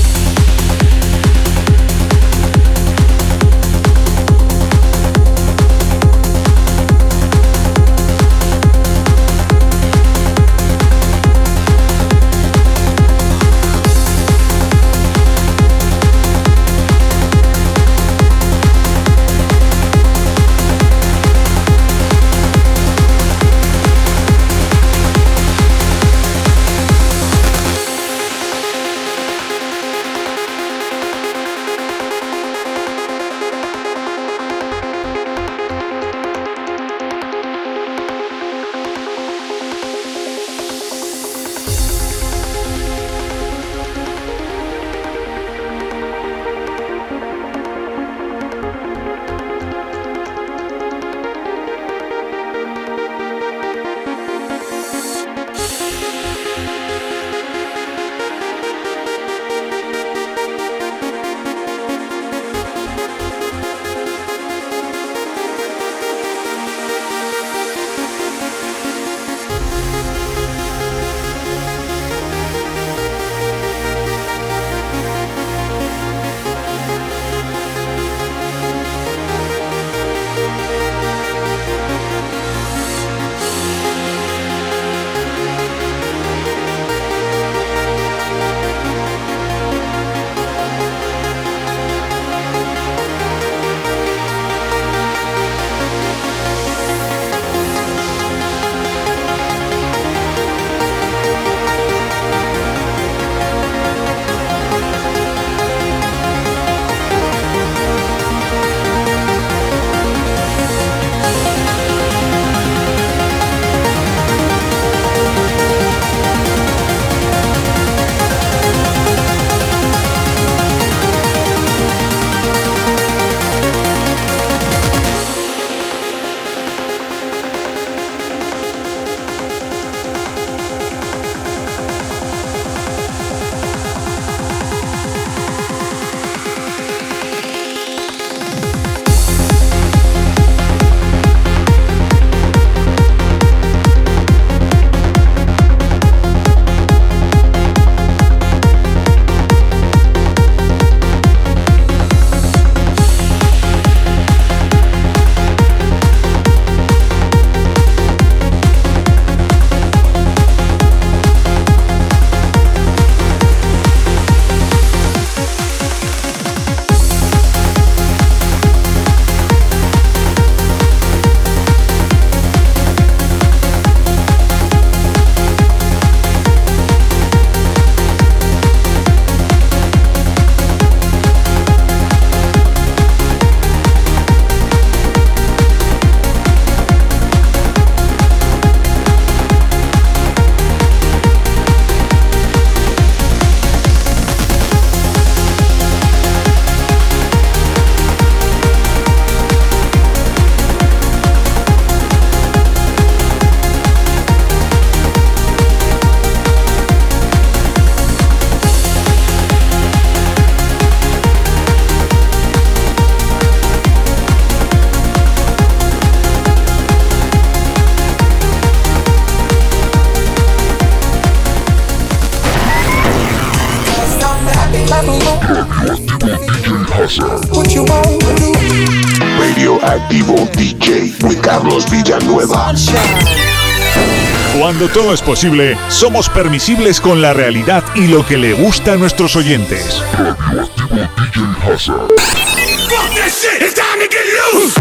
Cuando 234.78 234.94
todo 234.94 235.12
es 235.12 235.22
posible, 235.22 235.76
somos 235.88 236.28
permisibles 236.28 237.00
con 237.00 237.20
la 237.20 237.32
realidad 237.32 237.82
y 237.96 238.06
lo 238.06 238.24
que 238.24 238.38
le 238.38 238.52
gusta 238.52 238.92
a 238.92 238.96
nuestros 238.96 239.34
oyentes. 239.34 240.00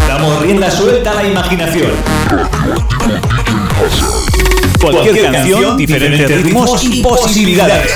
Damos 0.07 0.43
rienda 0.43 0.69
suelta 0.69 1.09
a 1.09 1.15
la 1.15 1.27
imaginación. 1.27 1.91
Cualquier 4.79 5.31
canción, 5.31 5.77
diferentes 5.77 6.43
ritmos 6.43 6.83
y 6.83 7.01
posibilidades. 7.01 7.91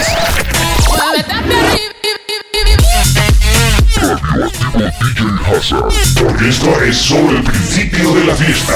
Porque 6.19 6.49
esto 6.49 6.81
es 6.81 6.97
solo 6.97 7.29
el 7.29 7.43
principio 7.43 8.15
de 8.15 8.25
la 8.25 8.35
fiesta. 8.35 8.73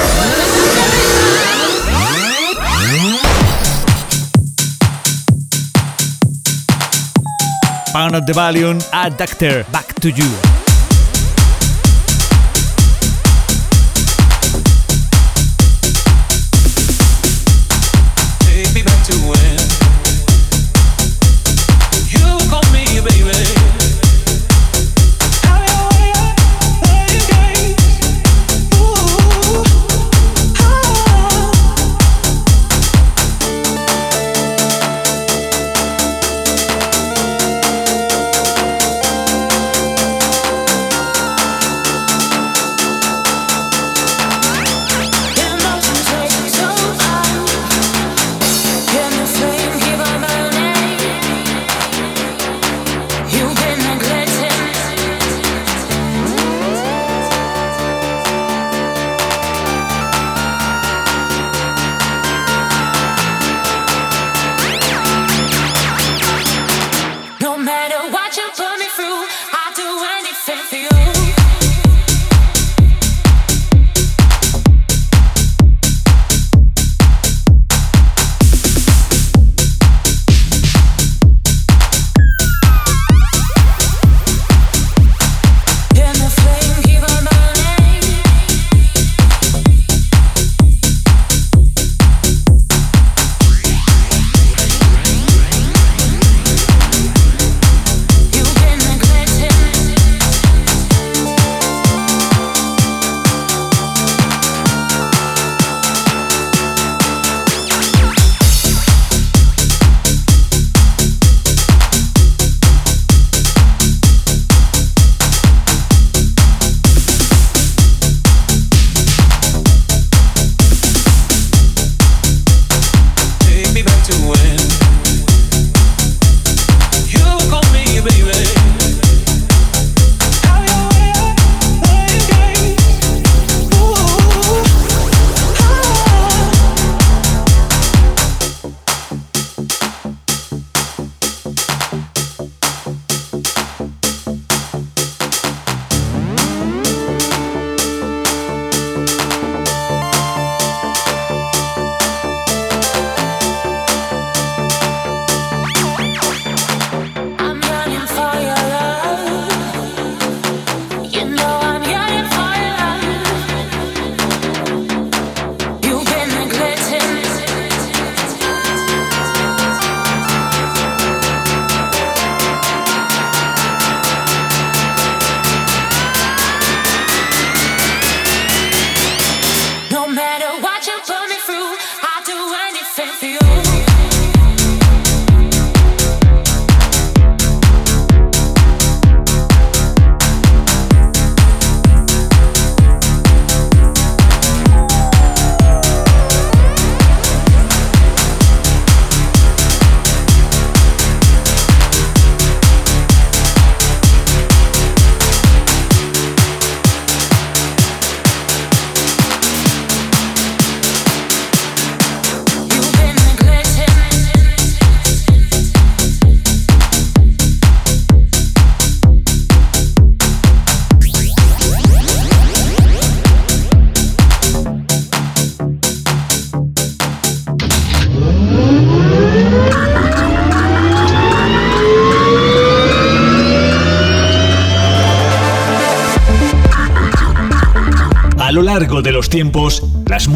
Pound 7.96 8.14
of 8.14 8.26
the 8.26 8.34
Valium, 8.34 8.78
Adductor, 8.92 9.64
Back 9.72 9.94
to 10.02 10.10
You. 10.10 10.65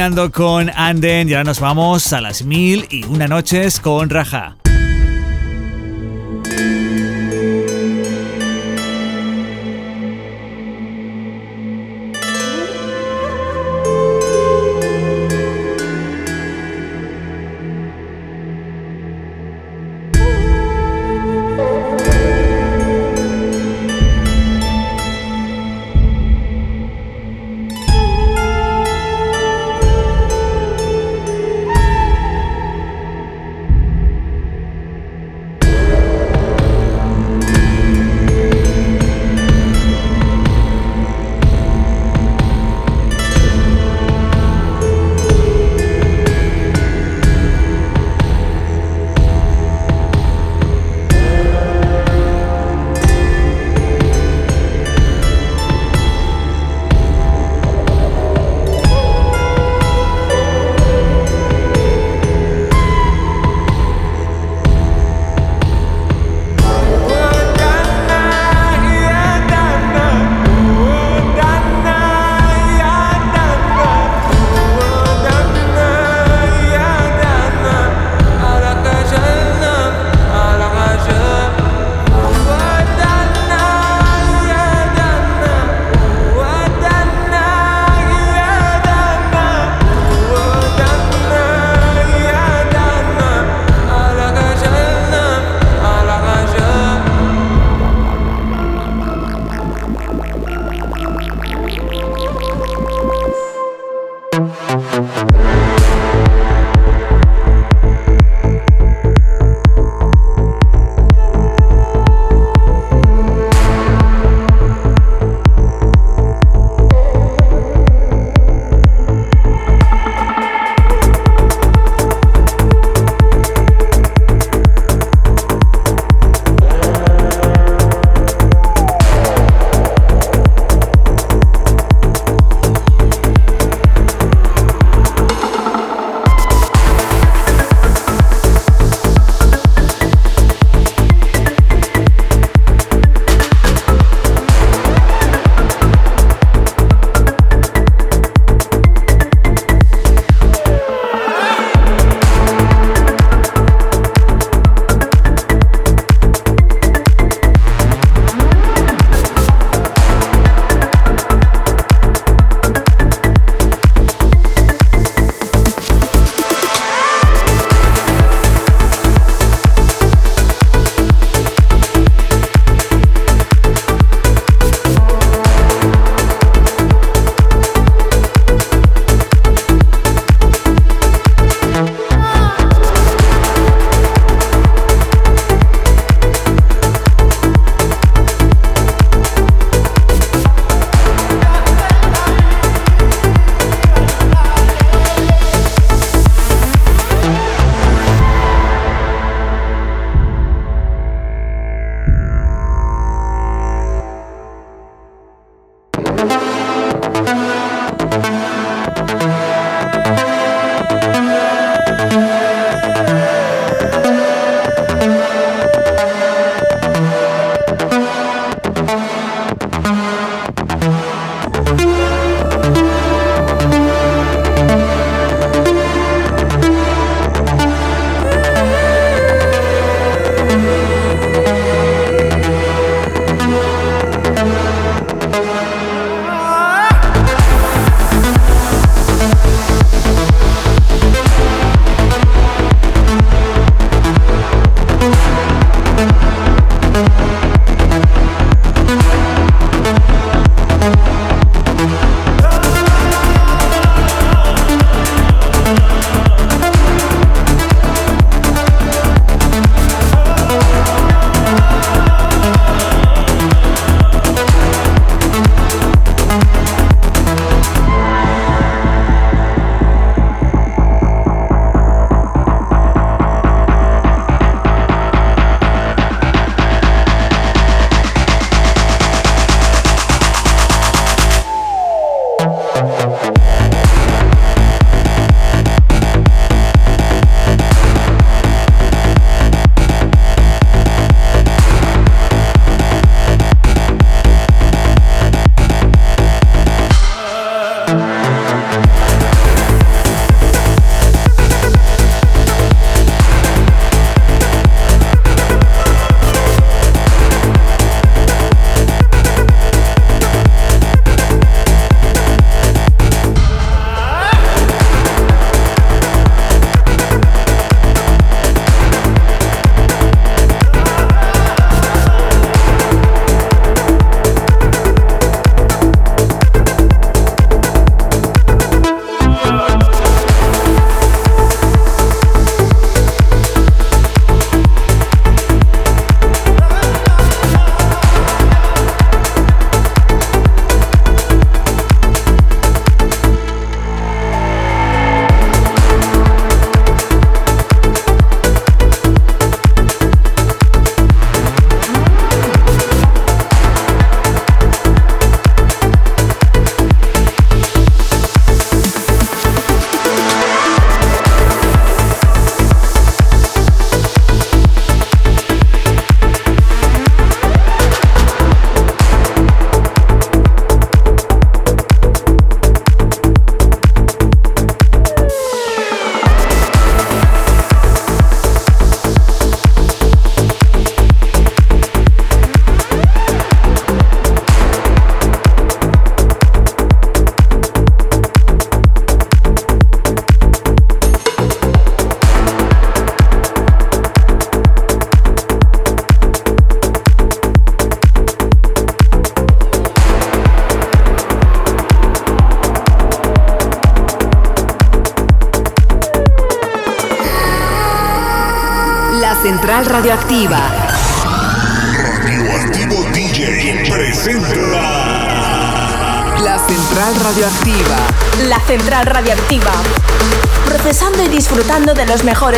Rebobinando 0.00 0.32
con 0.32 0.70
Anden 0.74 1.28
y 1.28 1.34
ahora 1.34 1.44
nos 1.44 1.60
vamos 1.60 2.14
a 2.14 2.22
las 2.22 2.42
mil 2.42 2.86
y 2.88 3.04
una 3.04 3.28
noches 3.28 3.80
con 3.80 4.08
Raja. 4.08 4.59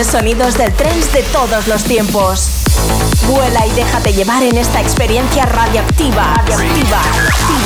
Mejores 0.02 0.06
sonidos 0.06 0.58
del 0.58 0.72
trance 0.72 1.12
de 1.12 1.22
todos 1.24 1.68
los 1.68 1.84
tiempos. 1.84 2.64
Vuela 3.28 3.66
y 3.66 3.70
déjate 3.72 4.12
llevar 4.12 4.42
en 4.42 4.56
esta 4.56 4.80
experiencia 4.80 5.44
radioactiva. 5.46 6.34
Radioactiva. 6.34 7.02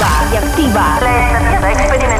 Radioactiva. 0.01 0.99
Radioactiva. 1.01 1.61
La 1.61 1.73
estación 1.73 2.16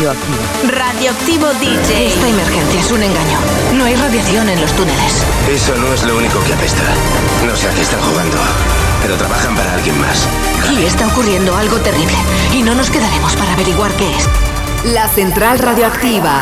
Radioactivo 0.00 1.46
DJ. 1.60 2.06
Esta 2.06 2.26
emergencia 2.26 2.80
es 2.80 2.90
un 2.90 3.02
engaño. 3.02 3.38
No 3.74 3.84
hay 3.84 3.94
radiación 3.96 4.48
en 4.48 4.58
los 4.58 4.72
túneles. 4.72 5.22
Eso 5.46 5.76
no 5.76 5.92
es 5.92 6.02
lo 6.04 6.16
único 6.16 6.42
que 6.42 6.54
apesta. 6.54 6.82
No 7.46 7.54
sé 7.54 7.68
a 7.68 7.74
qué 7.74 7.82
están 7.82 8.00
jugando, 8.00 8.38
pero 9.02 9.16
trabajan 9.16 9.54
para 9.54 9.74
alguien 9.74 10.00
más. 10.00 10.26
Aquí 10.64 10.86
está 10.86 11.06
ocurriendo 11.06 11.54
algo 11.54 11.76
terrible 11.80 12.14
y 12.54 12.62
no 12.62 12.74
nos 12.74 12.88
quedaremos 12.88 13.36
para 13.36 13.52
averiguar 13.52 13.92
qué 13.92 14.08
es. 14.16 14.94
La 14.94 15.06
Central 15.06 15.58
Radioactiva. 15.58 16.40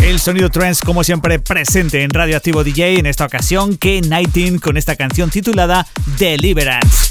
El 0.00 0.20
sonido 0.20 0.48
trance, 0.48 0.86
como 0.86 1.02
siempre, 1.02 1.40
presente 1.40 2.04
en 2.04 2.10
Radioactivo 2.10 2.62
DJ. 2.62 3.00
En 3.00 3.06
esta 3.06 3.26
ocasión, 3.26 3.76
K-19 3.76 4.60
con 4.60 4.76
esta 4.76 4.94
canción 4.94 5.28
titulada 5.30 5.88
Deliverance. 6.16 7.05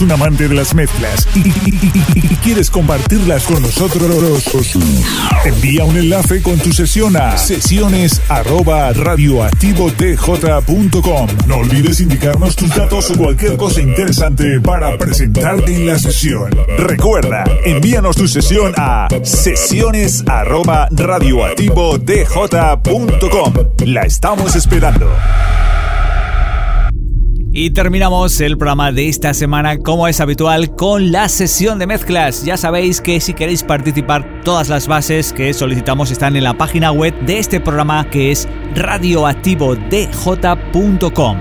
Un 0.00 0.12
amante 0.12 0.48
de 0.48 0.54
las 0.54 0.74
mezclas 0.74 1.26
y, 1.34 1.40
y- 1.48 2.36
quieres 2.42 2.70
compartirlas 2.70 3.44
con 3.44 3.62
nosotros, 3.62 4.02
envía 5.44 5.84
un 5.84 5.96
enlace 5.96 6.42
con 6.42 6.58
tu 6.58 6.72
sesión 6.72 7.16
a 7.16 7.36
sesiones 7.36 8.20
arroba. 8.28 8.92
No 11.46 11.56
olvides 11.56 12.00
indicarnos 12.00 12.56
tus 12.56 12.74
datos 12.74 13.10
o 13.10 13.14
cualquier 13.16 13.56
cosa 13.56 13.80
interesante 13.80 14.60
para 14.60 14.96
presentarte 14.96 15.74
en 15.74 15.86
la 15.86 15.98
sesión. 15.98 16.50
Recuerda, 16.78 17.44
envíanos 17.64 18.16
tu 18.16 18.26
sesión 18.26 18.72
a 18.76 19.08
sesiones 19.22 20.24
arroba. 20.26 20.88
La 23.84 24.02
estamos 24.02 24.56
esperando. 24.56 25.10
Y 27.62 27.68
terminamos 27.68 28.40
el 28.40 28.56
programa 28.56 28.90
de 28.90 29.10
esta 29.10 29.34
semana, 29.34 29.76
como 29.76 30.08
es 30.08 30.22
habitual, 30.22 30.74
con 30.76 31.12
la 31.12 31.28
sesión 31.28 31.78
de 31.78 31.86
mezclas. 31.86 32.42
Ya 32.42 32.56
sabéis 32.56 33.02
que 33.02 33.20
si 33.20 33.34
queréis 33.34 33.62
participar, 33.62 34.40
todas 34.44 34.70
las 34.70 34.88
bases 34.88 35.34
que 35.34 35.52
solicitamos 35.52 36.10
están 36.10 36.36
en 36.36 36.44
la 36.44 36.56
página 36.56 36.90
web 36.90 37.14
de 37.20 37.38
este 37.38 37.60
programa 37.60 38.08
que 38.08 38.30
es 38.30 38.48
radioactivodj.com. 38.74 41.38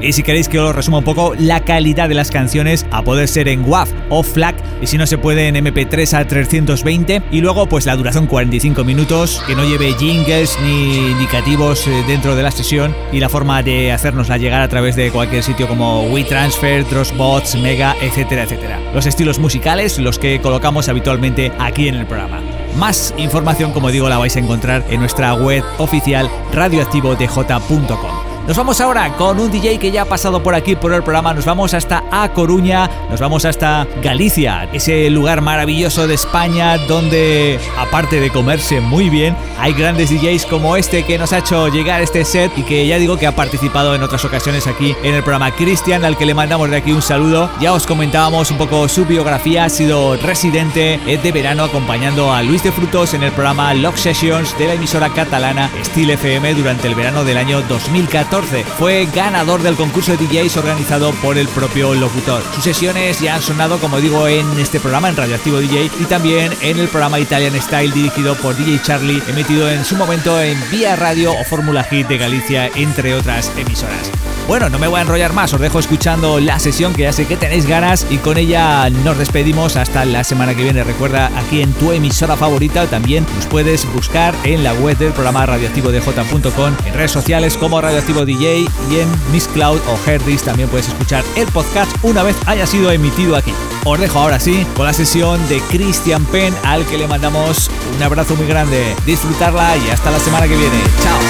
Y 0.00 0.12
si 0.12 0.22
queréis 0.22 0.48
que 0.48 0.60
os 0.60 0.66
lo 0.66 0.72
resuma 0.72 0.98
un 0.98 1.04
poco, 1.04 1.34
la 1.36 1.64
calidad 1.64 2.08
de 2.08 2.14
las 2.14 2.30
canciones 2.30 2.86
a 2.92 3.02
poder 3.02 3.26
ser 3.26 3.48
en 3.48 3.68
WAV 3.68 3.88
o 4.08 4.22
FLAC 4.22 4.49
y 4.80 4.86
si 4.86 4.98
no 4.98 5.06
se 5.06 5.18
puede 5.18 5.48
en 5.48 5.56
MP3 5.56 6.14
a 6.14 6.26
320 6.26 7.22
y 7.30 7.40
luego 7.40 7.66
pues 7.66 7.86
la 7.86 7.96
duración 7.96 8.26
45 8.26 8.84
minutos, 8.84 9.42
que 9.46 9.54
no 9.54 9.64
lleve 9.64 9.92
jingles 9.94 10.58
ni 10.62 11.10
indicativos 11.10 11.86
eh, 11.86 12.04
dentro 12.06 12.34
de 12.34 12.42
la 12.42 12.50
sesión 12.50 12.94
y 13.12 13.20
la 13.20 13.28
forma 13.28 13.62
de 13.62 13.92
hacernosla 13.92 14.38
llegar 14.38 14.62
a 14.62 14.68
través 14.68 14.96
de 14.96 15.10
cualquier 15.10 15.42
sitio 15.42 15.68
como 15.68 16.02
WeTransfer, 16.04 16.88
Dropbox, 16.88 17.56
Mega, 17.56 17.96
etcétera, 18.00 18.44
etcétera. 18.44 18.80
Los 18.94 19.06
estilos 19.06 19.38
musicales, 19.38 19.98
los 19.98 20.18
que 20.18 20.40
colocamos 20.40 20.88
habitualmente 20.88 21.52
aquí 21.58 21.88
en 21.88 21.96
el 21.96 22.06
programa. 22.06 22.40
Más 22.76 23.14
información, 23.18 23.72
como 23.72 23.90
digo, 23.90 24.08
la 24.08 24.18
vais 24.18 24.36
a 24.36 24.40
encontrar 24.40 24.84
en 24.88 25.00
nuestra 25.00 25.34
web 25.34 25.64
oficial 25.78 26.30
radioactivodj.com. 26.52 28.09
Nos 28.46 28.56
vamos 28.56 28.80
ahora 28.80 29.12
con 29.16 29.38
un 29.38 29.50
DJ 29.50 29.78
que 29.78 29.92
ya 29.92 30.02
ha 30.02 30.04
pasado 30.06 30.42
por 30.42 30.54
aquí 30.54 30.74
por 30.74 30.92
el 30.92 31.02
programa. 31.02 31.34
Nos 31.34 31.44
vamos 31.44 31.72
hasta 31.74 32.02
A 32.10 32.32
Coruña, 32.32 32.90
nos 33.08 33.20
vamos 33.20 33.44
hasta 33.44 33.86
Galicia, 34.02 34.68
ese 34.72 35.08
lugar 35.10 35.40
maravilloso 35.40 36.08
de 36.08 36.14
España 36.14 36.78
donde, 36.78 37.60
aparte 37.78 38.18
de 38.18 38.30
comerse 38.30 38.80
muy 38.80 39.08
bien, 39.08 39.36
hay 39.58 39.72
grandes 39.74 40.10
DJs 40.10 40.46
como 40.46 40.76
este 40.76 41.04
que 41.04 41.18
nos 41.18 41.32
ha 41.32 41.38
hecho 41.38 41.68
llegar 41.68 42.00
este 42.00 42.24
set 42.24 42.50
y 42.56 42.62
que 42.62 42.86
ya 42.86 42.98
digo 42.98 43.18
que 43.18 43.26
ha 43.26 43.36
participado 43.36 43.94
en 43.94 44.02
otras 44.02 44.24
ocasiones 44.24 44.66
aquí 44.66 44.96
en 45.04 45.14
el 45.14 45.22
programa. 45.22 45.52
Cristian, 45.52 46.04
al 46.04 46.16
que 46.16 46.26
le 46.26 46.34
mandamos 46.34 46.70
de 46.70 46.78
aquí 46.78 46.92
un 46.92 47.02
saludo. 47.02 47.50
Ya 47.60 47.72
os 47.72 47.86
comentábamos 47.86 48.50
un 48.50 48.58
poco 48.58 48.88
su 48.88 49.04
biografía. 49.04 49.64
Ha 49.64 49.68
sido 49.68 50.16
residente 50.16 50.98
de 51.04 51.32
verano 51.32 51.64
acompañando 51.64 52.32
a 52.32 52.42
Luis 52.42 52.62
de 52.62 52.72
Frutos 52.72 53.14
en 53.14 53.22
el 53.22 53.32
programa 53.32 53.74
Lock 53.74 53.96
Sessions 53.96 54.58
de 54.58 54.66
la 54.66 54.74
emisora 54.74 55.10
catalana 55.10 55.70
Steel 55.84 56.10
FM 56.10 56.54
durante 56.54 56.88
el 56.88 56.94
verano 56.94 57.22
del 57.22 57.36
año 57.36 57.60
2014. 57.62 58.39
Fue 58.78 59.06
ganador 59.14 59.62
del 59.62 59.76
concurso 59.76 60.16
de 60.16 60.26
DJs 60.26 60.56
organizado 60.56 61.12
por 61.14 61.36
el 61.38 61.48
propio 61.48 61.94
locutor. 61.94 62.42
Sus 62.54 62.64
sesiones 62.64 63.20
ya 63.20 63.36
han 63.36 63.42
sonado, 63.42 63.78
como 63.78 64.00
digo, 64.00 64.26
en 64.28 64.58
este 64.58 64.80
programa, 64.80 65.08
en 65.08 65.16
Radioactivo 65.16 65.58
DJ, 65.58 65.90
y 66.00 66.04
también 66.04 66.52
en 66.60 66.78
el 66.78 66.88
programa 66.88 67.20
Italian 67.20 67.60
Style 67.60 67.92
dirigido 67.92 68.34
por 68.36 68.56
DJ 68.56 68.80
Charlie, 68.82 69.22
emitido 69.28 69.68
en 69.70 69.84
su 69.84 69.96
momento 69.96 70.40
en 70.40 70.58
Vía 70.70 70.96
Radio 70.96 71.32
o 71.32 71.44
Fórmula 71.44 71.84
Hit 71.84 72.08
de 72.08 72.18
Galicia, 72.18 72.70
entre 72.74 73.14
otras 73.14 73.52
emisoras. 73.56 74.10
Bueno, 74.50 74.68
no 74.68 74.80
me 74.80 74.88
voy 74.88 74.98
a 74.98 75.02
enrollar 75.02 75.32
más, 75.32 75.54
os 75.54 75.60
dejo 75.60 75.78
escuchando 75.78 76.40
la 76.40 76.58
sesión 76.58 76.92
que 76.92 77.02
ya 77.02 77.12
sé 77.12 77.24
que 77.24 77.36
tenéis 77.36 77.66
ganas 77.66 78.04
y 78.10 78.18
con 78.18 78.36
ella 78.36 78.90
nos 78.90 79.16
despedimos 79.16 79.76
hasta 79.76 80.04
la 80.04 80.24
semana 80.24 80.56
que 80.56 80.64
viene. 80.64 80.82
Recuerda 80.82 81.30
aquí 81.38 81.62
en 81.62 81.72
tu 81.74 81.92
emisora 81.92 82.36
favorita, 82.36 82.86
también 82.86 83.24
nos 83.36 83.46
puedes 83.46 83.86
buscar 83.92 84.34
en 84.42 84.64
la 84.64 84.74
web 84.74 84.98
del 84.98 85.12
programa 85.12 85.46
radioactivodj.com, 85.46 86.74
en 86.84 86.94
redes 86.94 87.12
sociales 87.12 87.56
como 87.56 87.80
Radioactivo 87.80 88.24
DJ 88.24 88.66
y 88.90 88.98
en 88.98 89.08
Miss 89.30 89.46
Cloud 89.46 89.78
o 89.86 89.96
Herdis 90.04 90.42
también 90.42 90.68
puedes 90.68 90.88
escuchar 90.88 91.22
el 91.36 91.46
podcast 91.46 91.92
una 92.02 92.24
vez 92.24 92.34
haya 92.46 92.66
sido 92.66 92.90
emitido 92.90 93.36
aquí. 93.36 93.54
Os 93.84 94.00
dejo 94.00 94.18
ahora 94.18 94.40
sí 94.40 94.66
con 94.74 94.84
la 94.84 94.92
sesión 94.92 95.48
de 95.48 95.60
Christian 95.70 96.24
Penn 96.24 96.52
al 96.64 96.84
que 96.86 96.98
le 96.98 97.06
mandamos 97.06 97.70
un 97.96 98.02
abrazo 98.02 98.34
muy 98.34 98.48
grande. 98.48 98.96
Disfrutarla 99.06 99.76
y 99.76 99.90
hasta 99.90 100.10
la 100.10 100.18
semana 100.18 100.48
que 100.48 100.56
viene. 100.56 100.80
Chao. 101.04 101.20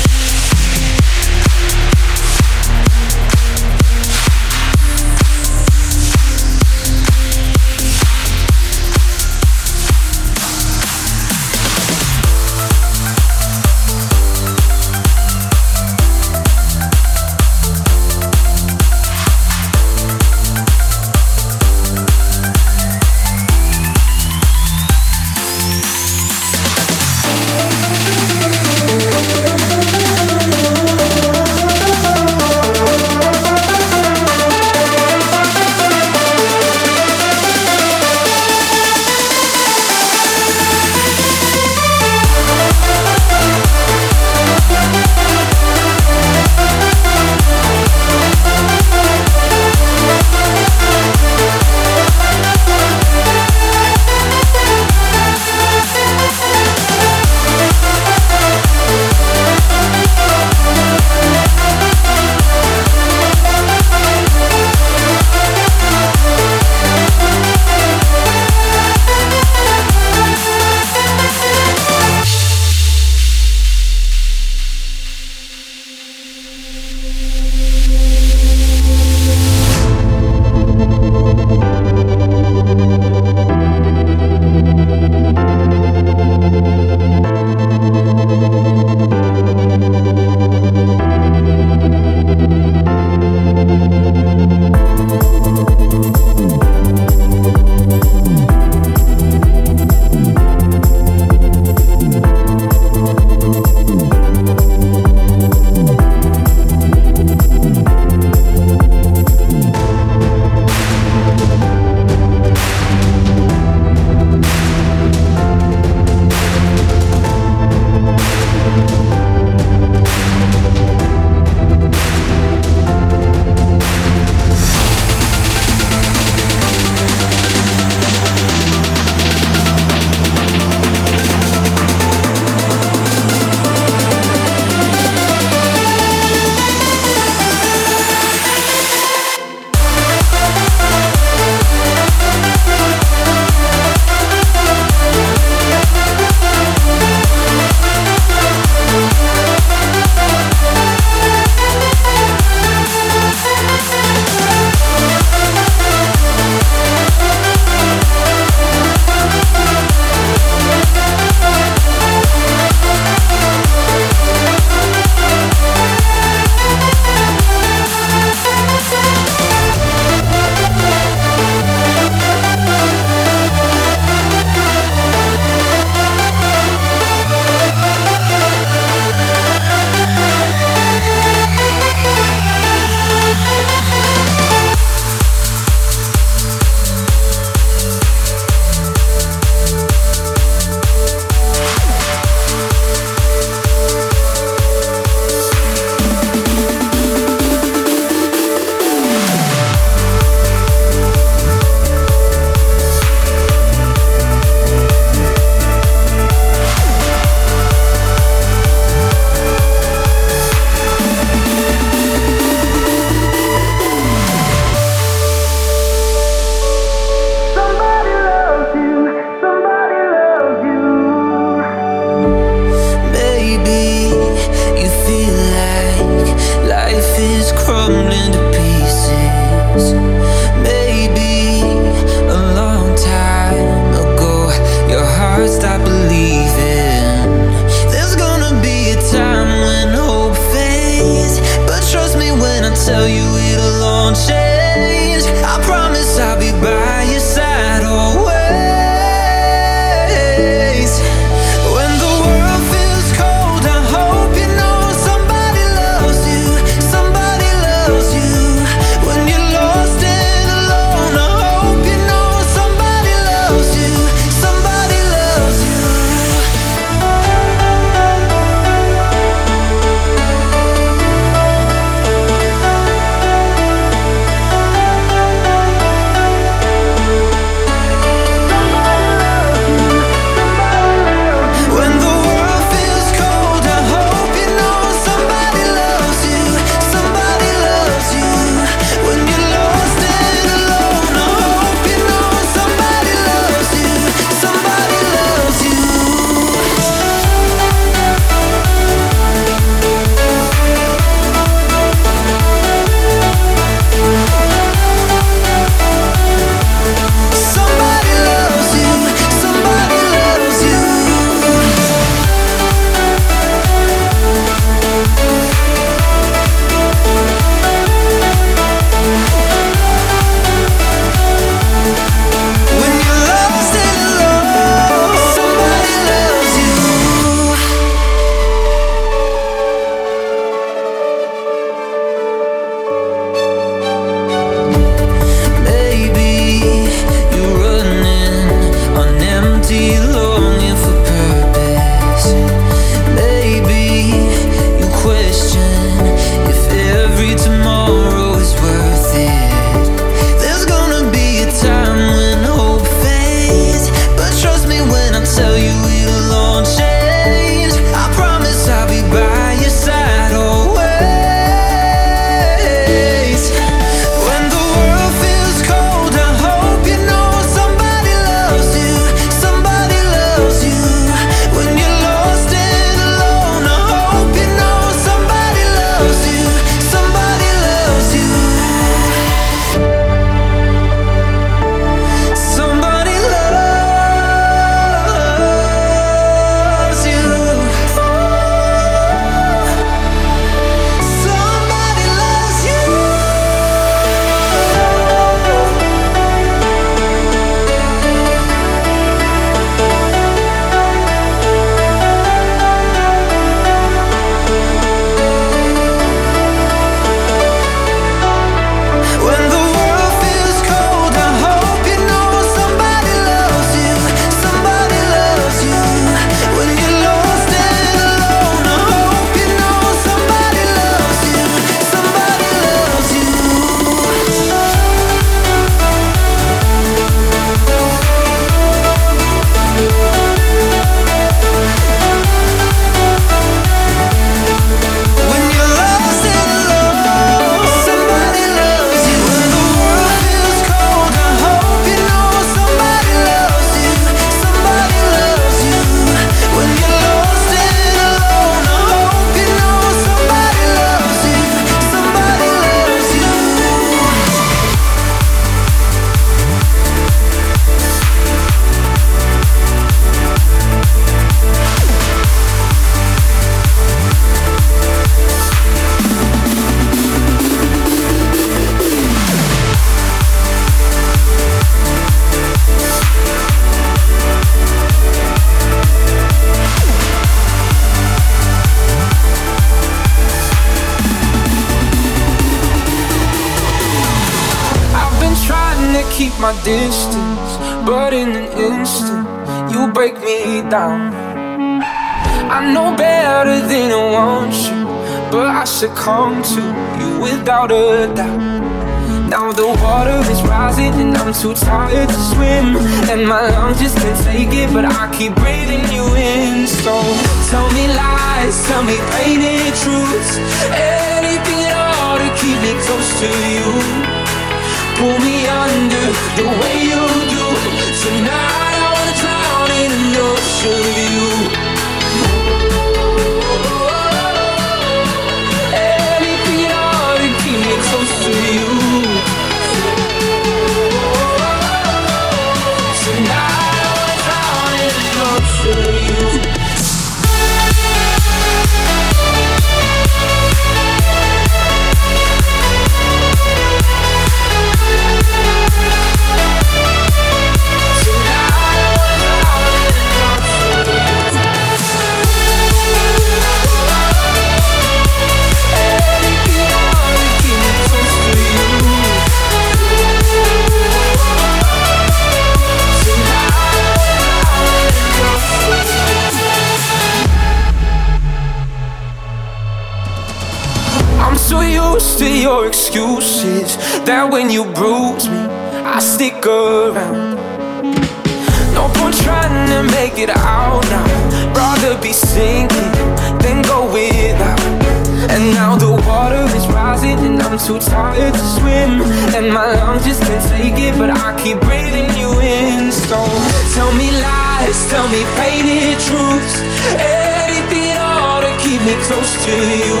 me 598.94 599.02
close 599.04 599.44
to 599.44 599.56
you. 599.82 600.00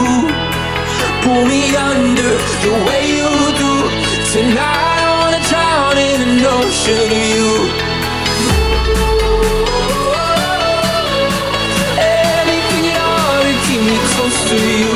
Pull 1.22 1.44
me 1.46 1.62
under 1.76 2.32
the 2.64 2.72
way 2.86 3.02
you 3.18 3.30
do. 3.62 3.72
Tonight 4.32 5.00
I 5.06 5.10
wanna 5.20 5.42
drown 5.50 5.96
in 6.08 6.18
an 6.28 6.44
ocean 6.58 6.98
of 7.06 7.24
you. 7.32 7.50
Anything 12.38 12.84
at 12.92 13.00
all 13.10 13.40
to 13.46 13.54
keep 13.66 13.82
me 13.90 13.96
close 14.12 14.38
to 14.50 14.58
you 14.80 14.93